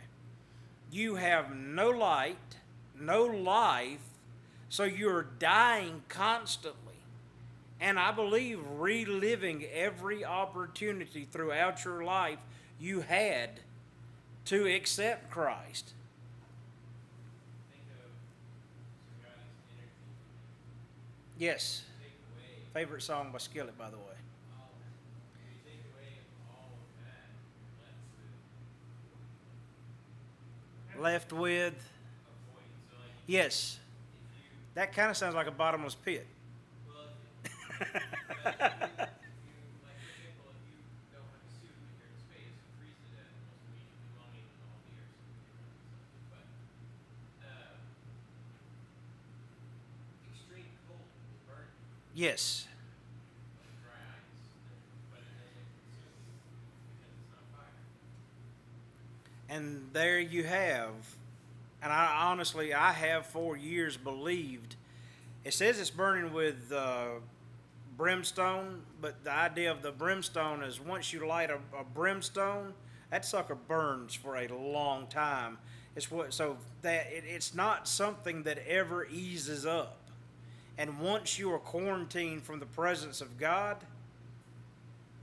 [0.91, 2.57] You have no light,
[2.99, 4.01] no life,
[4.70, 6.95] so you're dying constantly.
[7.81, 12.39] And I believe reliving every opportunity throughout your life
[12.78, 13.61] you had
[14.47, 15.93] to accept Christ.
[21.39, 21.85] Yes.
[22.74, 24.05] Favorite song by Skillet, by the way.
[24.61, 24.69] all,
[25.32, 26.20] if you take away
[26.53, 27.32] all of that,
[29.03, 29.20] you're
[31.01, 31.74] left with
[33.27, 33.78] yes,
[34.74, 36.27] that kind of sounds like a bottomless pit.
[36.86, 37.06] well,
[37.44, 39.09] if, but if you,
[39.82, 40.77] like for example, if you
[41.12, 44.05] don't have a suit and you're in space, you freeze to death almost immediately.
[44.12, 45.64] Well, I mean, all the air something,
[46.28, 46.44] but
[47.48, 47.81] uh,
[50.31, 51.66] extreme cold will burn
[52.14, 52.66] you yes.
[53.56, 54.44] like dry ice,
[55.09, 56.36] but it doesn't consume you
[56.98, 57.78] because it's not fire.
[59.51, 60.94] And there you have,
[61.82, 64.77] and I honestly, I have for years believed.
[65.44, 67.20] It says it's burning with uh,
[67.97, 72.74] brimstone, but the idea of the brimstone is once you light a, a brimstone,
[73.10, 75.59] that sucker burns for a long time.
[75.97, 79.98] It's what so that it, it's not something that ever eases up.
[80.78, 83.78] And once you are quarantined from the presence of God,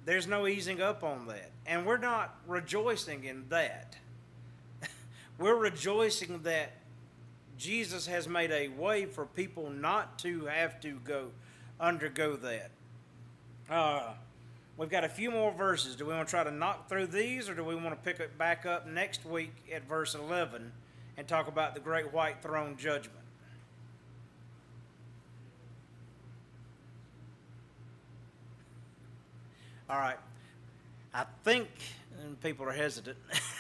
[0.06, 1.52] There's no easing up on that.
[1.66, 3.98] And we're not rejoicing in that.
[5.40, 6.74] We're rejoicing that
[7.58, 11.30] Jesus has made a way for people not to have to go
[11.80, 12.72] undergo that.
[13.70, 14.14] Uh,
[14.78, 15.96] we've got a few more verses.
[15.96, 18.20] Do we want to try to knock through these, or do we want to pick
[18.20, 20.72] it back up next week at verse 11
[21.18, 23.14] and talk about the great white throne judgment?
[29.90, 30.18] All right.
[31.14, 31.70] I think,
[32.44, 33.18] people are hesitant,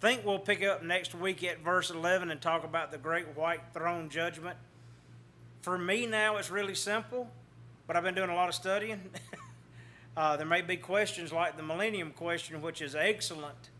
[0.00, 3.60] think we'll pick up next week at verse 11 and talk about the great white
[3.72, 4.56] throne judgment.
[5.62, 7.28] For me now, it's really simple,
[7.86, 9.00] but I've been doing a lot of studying.
[10.16, 13.70] uh, there may be questions like the millennium question, which is excellent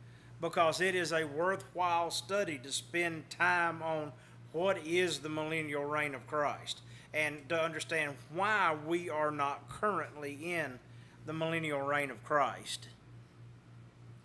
[0.40, 4.12] because it is a worthwhile study to spend time on
[4.52, 6.80] what is the millennial reign of Christ
[7.12, 10.78] and to understand why we are not currently in
[11.26, 12.88] the millennial reign of Christ.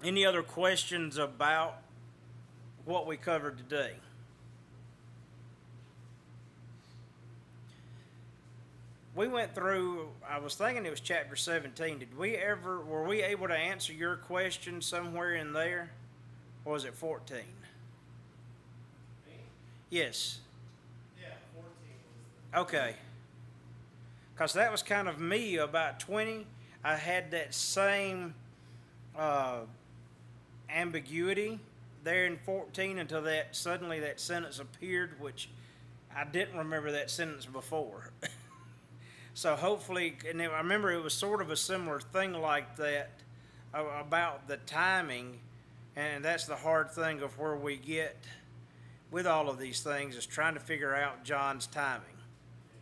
[0.03, 1.81] Any other questions about
[2.85, 3.95] what we covered today?
[9.13, 11.99] We went through, I was thinking it was chapter 17.
[11.99, 15.91] Did we ever, were we able to answer your question somewhere in there?
[16.63, 17.37] Or was it 14?
[17.37, 17.43] Me?
[19.89, 20.39] Yes.
[21.19, 21.97] Yeah, fourteen
[22.53, 22.61] was.
[22.67, 22.95] Okay.
[24.33, 26.47] Because that was kind of me about 20.
[26.85, 28.35] I had that same
[29.17, 29.61] uh,
[30.73, 31.59] ambiguity
[32.03, 35.49] there in 14 until that suddenly that sentence appeared, which
[36.15, 38.11] I didn't remember that sentence before.
[39.33, 43.11] so hopefully, and I remember it was sort of a similar thing like that
[43.73, 45.39] about the timing,
[45.95, 48.17] and that's the hard thing of where we get
[49.11, 52.17] with all of these things is trying to figure out John's timing.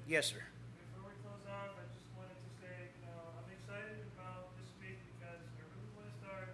[0.07, 0.43] Yes, sir.
[0.91, 4.71] Before we close out, I just wanted to say, you know, I'm excited about this
[4.79, 6.51] week because I really want to start,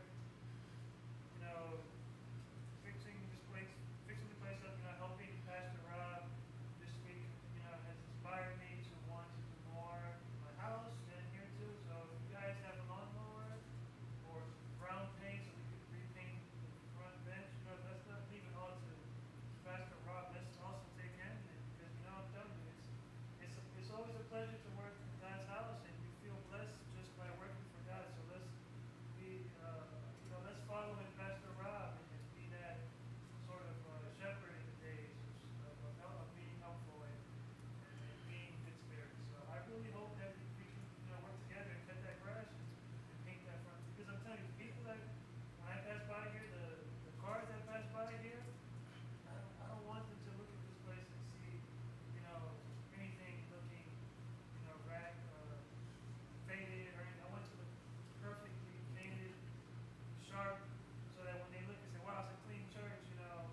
[1.38, 1.78] you know,
[2.86, 3.70] fixing this place,
[4.10, 6.26] fixing the place up, you know, helping Pastor Rob
[6.82, 7.26] this week,
[7.58, 11.50] you know, has inspired me to want to do more in my house and here
[11.58, 11.70] too.
[11.90, 13.58] So if you guys have a lawnmower
[14.30, 14.38] or
[14.82, 18.54] brown paint so we could repaint the front bench, you know, let's not leave it
[18.58, 18.92] all to
[19.62, 20.34] Pastor Rob.
[20.34, 21.38] Let's also take him in
[21.78, 22.90] because, you know, I'm telling you, it's
[23.46, 27.12] it's, it's always a pleasure to work in God's house, and you feel blessed just
[27.20, 28.06] by working for God.
[28.18, 28.50] So let's
[29.22, 29.88] be, uh,
[30.26, 32.82] you know, let's follow in Pastor Rob and, and be that
[33.48, 35.14] sort of uh, shepherd in the days
[35.64, 37.20] of, of, of, of being helpful and,
[37.88, 39.16] and, and being good spirits.
[39.32, 42.18] So I really hope that we, we can, you know, work together and cut that
[42.26, 42.68] grass and,
[43.14, 43.80] and paint that front.
[43.94, 45.00] Because I'm telling you, people that
[45.62, 46.68] when I pass by here, the
[47.06, 48.42] the cars that pass by here.
[49.30, 51.54] I don't, I don't want them to look at this place and see,
[52.18, 52.40] you know,
[52.98, 55.58] anything looking, you know, rag, uh,
[56.48, 57.24] faded or anything.
[57.24, 57.74] I want it to look
[58.22, 59.34] perfectly painted,
[60.24, 60.60] sharp,
[61.18, 63.48] so that when they look and say, wow, it's a clean church, you know,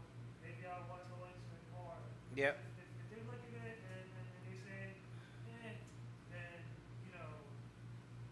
[0.45, 1.97] maybe I'll want to go into it more.
[2.41, 2.57] Yep.
[2.57, 4.81] If, if they look at it and, and, and they say,
[5.61, 5.77] eh,
[6.33, 6.57] then,
[7.05, 7.37] you know,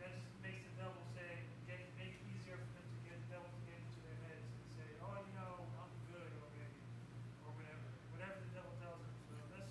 [0.00, 1.28] that just makes the devil say,
[1.68, 4.48] get, make it easier for them to get, the devil to get into their heads
[4.48, 6.72] and say, oh, you know, I'm good already,
[7.44, 7.84] or whatever,
[8.16, 9.12] whatever the devil tells them.
[9.28, 9.68] So let's,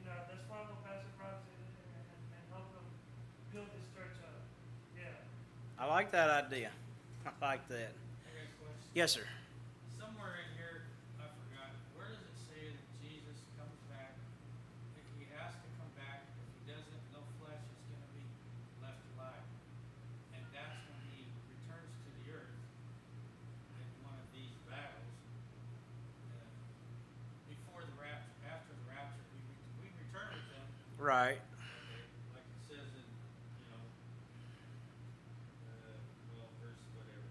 [0.00, 2.86] you know, let's follow Pastor Rob and, and, and, and help him
[3.52, 4.40] build this church up.
[4.96, 5.20] Yeah.
[5.76, 6.72] I like that idea.
[7.28, 7.92] I like that.
[8.24, 8.88] I got a question.
[8.96, 9.28] Yes, sir.
[10.00, 10.88] Somewhere in here,
[11.20, 14.16] I forgot, where does it say that Jesus comes back?
[14.96, 18.24] If he has to come back, if he doesn't, no flesh is gonna be
[18.80, 19.44] left alive.
[20.32, 22.56] And that's when he returns to the earth
[23.76, 25.12] in one of these battles.
[26.32, 26.48] Uh,
[27.52, 30.64] Before the rapture, after the rapture, we, re- we return with them,
[30.96, 31.36] Right.
[31.36, 33.04] okay, like it says in,
[33.60, 33.84] you know,
[35.68, 36.00] uh,
[36.32, 37.28] well, verse whatever.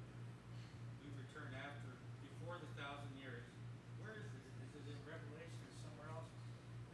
[1.01, 1.89] We return after,
[2.21, 3.41] before the thousand years.
[4.01, 4.43] Where is it?
[4.65, 6.29] Is it in Revelation or somewhere else?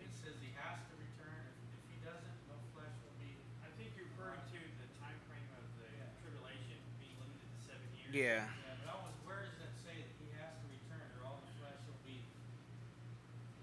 [0.04, 1.42] It says he has to return.
[1.48, 3.32] If, if he doesn't, no flesh will be.
[3.64, 6.12] I think you're referring to the time frame of the Yeah.
[6.22, 8.12] tribulation being limited to seven years.
[8.14, 8.46] Yeah.
[8.52, 11.40] Yeah, but I was, where does that say that he has to return or all
[11.40, 12.20] the flesh will be?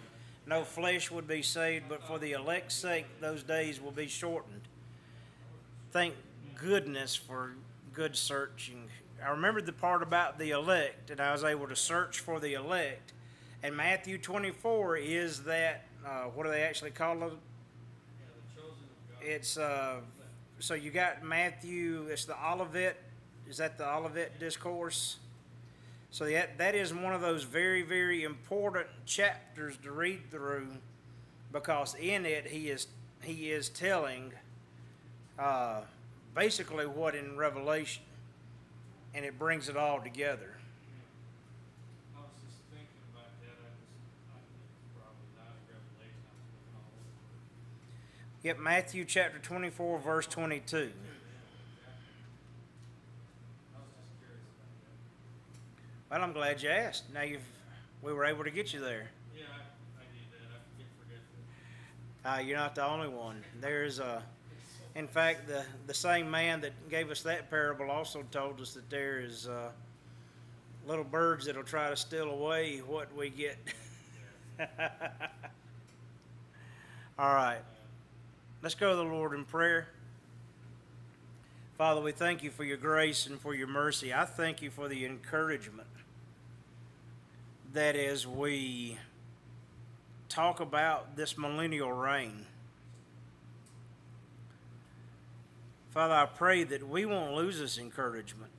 [0.46, 4.60] no flesh would be saved, but for the elect's sake, those days will be shortened.
[5.90, 6.14] Thank
[6.54, 7.54] goodness for
[7.92, 8.84] good searching.
[9.24, 12.54] I remembered the part about the elect, and I was able to search for the
[12.54, 13.12] elect.
[13.62, 17.32] And Matthew 24 is that, uh, what do they actually call it?
[19.22, 19.97] It's uh,
[20.59, 22.06] so you got Matthew.
[22.10, 22.97] It's the Olivet.
[23.48, 25.16] Is that the Olivet discourse?
[26.10, 30.68] So that that is one of those very very important chapters to read through,
[31.52, 32.86] because in it he is
[33.22, 34.32] he is telling
[35.39, 35.81] uh,
[36.35, 38.02] basically what in Revelation,
[39.14, 40.55] and it brings it all together.
[42.14, 43.90] I was just thinking about that, I just,
[44.31, 47.43] I think it's probably not a revelation, I was looking all over.
[48.44, 50.76] Yep, Matthew chapter twenty four verse twenty two.
[50.76, 51.00] Yeah, exactly.
[53.74, 54.68] I was just curious about
[56.10, 56.14] that.
[56.14, 57.04] Well, I'm glad you asked.
[57.14, 57.40] Now you've
[58.02, 59.08] we were able to get you there.
[59.34, 62.42] Yeah, I, I that, I forget.
[62.42, 63.42] Uh, you're not the only one.
[63.62, 64.22] There's a,
[64.94, 68.90] in fact, the the same man that gave us that parable also told us that
[68.90, 69.70] there is uh,
[70.86, 73.56] little birds that'll try to steal away what we get.
[77.18, 77.62] All right,
[78.64, 79.88] let's go to the Lord in prayer.
[81.76, 84.14] Father, we thank you for your grace and for your mercy.
[84.14, 85.86] I thank you for the encouragement
[87.74, 88.96] that as we
[90.30, 92.46] talk about this millennial reign.
[95.90, 98.50] Father, I pray that we won't lose this encouragement.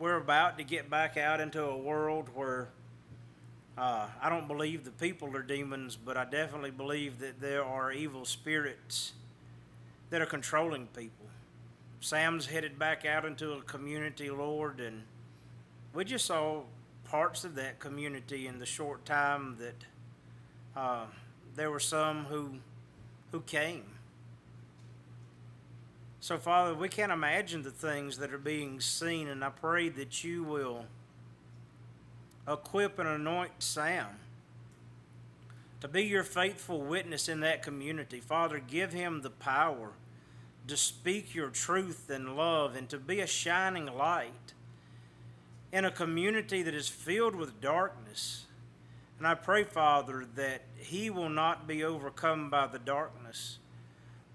[0.00, 2.70] We're about to get back out into a world where
[3.76, 7.90] uh, I don't believe the people are demons, but I definitely believe that there are
[7.90, 9.12] evil spirits
[10.10, 11.26] that are controlling people.
[12.00, 15.02] Sam's headed back out into a community, Lord, and
[15.94, 16.62] we just saw
[17.04, 21.04] parts of that community in the short time that uh,
[21.54, 22.56] there were some who
[23.30, 23.84] who came.
[26.20, 30.22] So, Father, we can't imagine the things that are being seen, and I pray that
[30.22, 30.84] you will
[32.46, 34.06] equip and anoint Sam
[35.80, 38.20] to be your faithful witness in that community.
[38.20, 39.90] Father, give him the power
[40.68, 44.52] to speak your truth and love and to be a shining light
[45.72, 48.44] in a community that is filled with darkness.
[49.18, 53.58] And I pray, Father, that he will not be overcome by the darkness,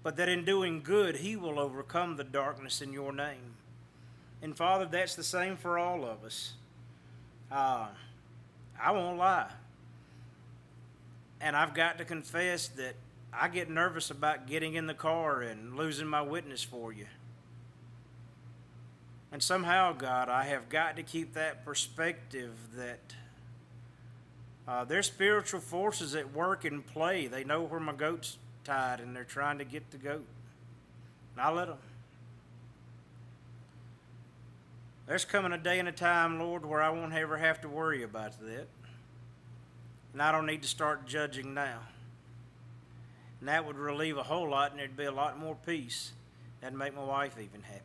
[0.02, 3.54] but that in doing good, he will overcome the darkness in your name.
[4.42, 6.54] And Father, that's the same for all of us.
[7.50, 7.86] Uh,
[8.80, 9.50] I won't lie.
[11.40, 12.94] And I've got to confess that
[13.32, 17.06] I get nervous about getting in the car and losing my witness for you.
[19.30, 23.14] And somehow, God, I have got to keep that perspective that
[24.66, 27.26] uh, there's spiritual forces at work and play.
[27.26, 30.26] They know where my goat's tied and they're trying to get the goat.
[31.34, 31.78] And I let them.
[35.08, 38.02] There's coming a day and a time, Lord, where I won't ever have to worry
[38.02, 38.66] about that.
[40.12, 41.78] And I don't need to start judging now.
[43.40, 46.12] And that would relieve a whole lot, and there'd be a lot more peace.
[46.60, 47.82] That'd make my wife even happy.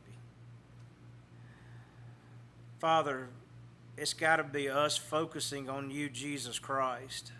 [2.80, 3.30] Father,
[3.96, 7.32] it's got to be us focusing on you, Jesus Christ.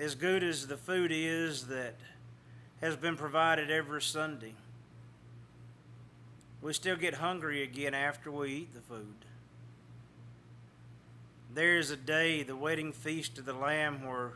[0.00, 1.94] As good as the food is that
[2.80, 4.54] has been provided every Sunday,
[6.62, 9.14] we still get hungry again after we eat the food.
[11.52, 14.34] There is a day, the wedding feast of the Lamb, where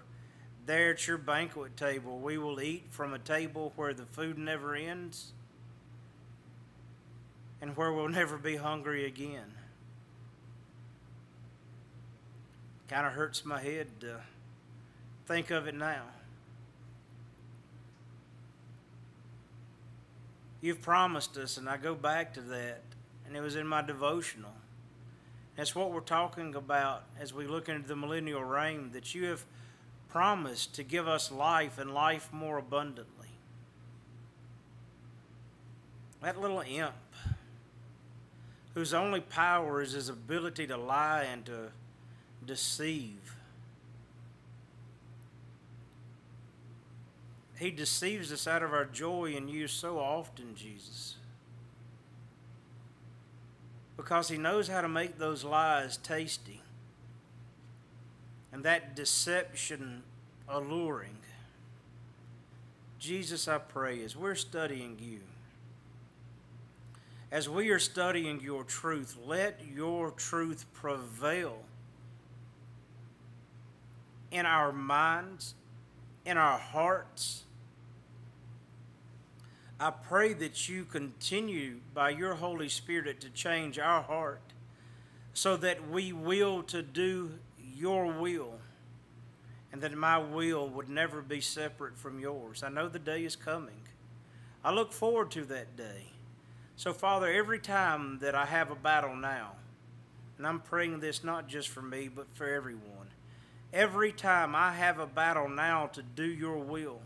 [0.66, 4.74] there at your banquet table we will eat from a table where the food never
[4.74, 5.32] ends
[7.60, 9.52] and where we'll never be hungry again.
[12.88, 14.20] Kind of hurts my head to
[15.26, 16.02] think of it now.
[20.64, 22.80] You've promised us, and I go back to that,
[23.26, 24.54] and it was in my devotional.
[25.56, 29.44] That's what we're talking about as we look into the millennial reign, that you have
[30.08, 33.28] promised to give us life and life more abundantly.
[36.22, 36.94] That little imp,
[38.72, 41.72] whose only power is his ability to lie and to
[42.46, 43.33] deceive,
[47.58, 51.16] he deceives us out of our joy in you so often, Jesus.
[53.96, 56.60] Because he knows how to make those lies tasty
[58.52, 60.02] and that deception
[60.48, 61.16] alluring.
[62.98, 65.20] Jesus, I pray, as we're studying you,
[67.30, 71.58] as we are studying your truth, let your truth prevail
[74.30, 75.54] in our minds,
[76.24, 77.44] in our hearts.
[79.78, 84.40] I pray that you continue by your Holy Spirit to change our heart
[85.32, 87.32] so that we will to do
[87.76, 88.54] your will
[89.72, 92.62] and that my will would never be separate from yours.
[92.62, 93.80] I know the day is coming.
[94.62, 96.12] I look forward to that day.
[96.76, 99.52] So, Father, every time that I have a battle now,
[100.38, 103.03] and I'm praying this not just for me, but for everyone,
[103.74, 107.00] every time I have a battle now to do your will,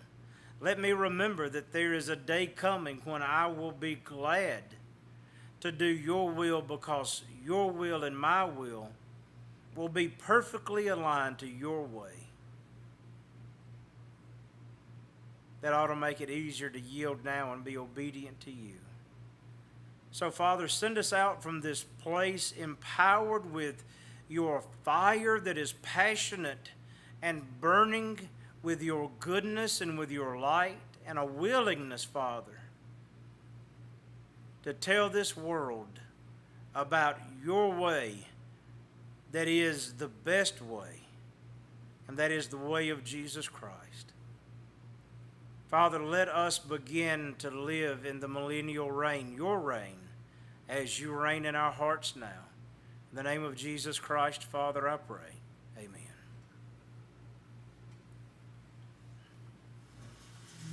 [0.61, 4.63] let me remember that there is a day coming when I will be glad
[5.61, 8.91] to do your will because your will and my will
[9.75, 12.13] will be perfectly aligned to your way.
[15.63, 18.75] That ought to make it easier to yield now and be obedient to you.
[20.11, 23.85] So, Father, send us out from this place empowered with
[24.29, 26.71] your fire that is passionate
[27.23, 28.29] and burning
[28.63, 32.61] with your goodness and with your light and a willingness, Father,
[34.63, 36.01] to tell this world
[36.75, 38.27] about your way
[39.33, 41.01] that is the best way,
[42.07, 44.13] and that is the way of Jesus Christ.
[45.69, 49.99] Father, let us begin to live in the millennial reign, your reign,
[50.69, 52.48] as you reign in our hearts now.
[53.11, 55.38] In the name of Jesus Christ, Father, I pray.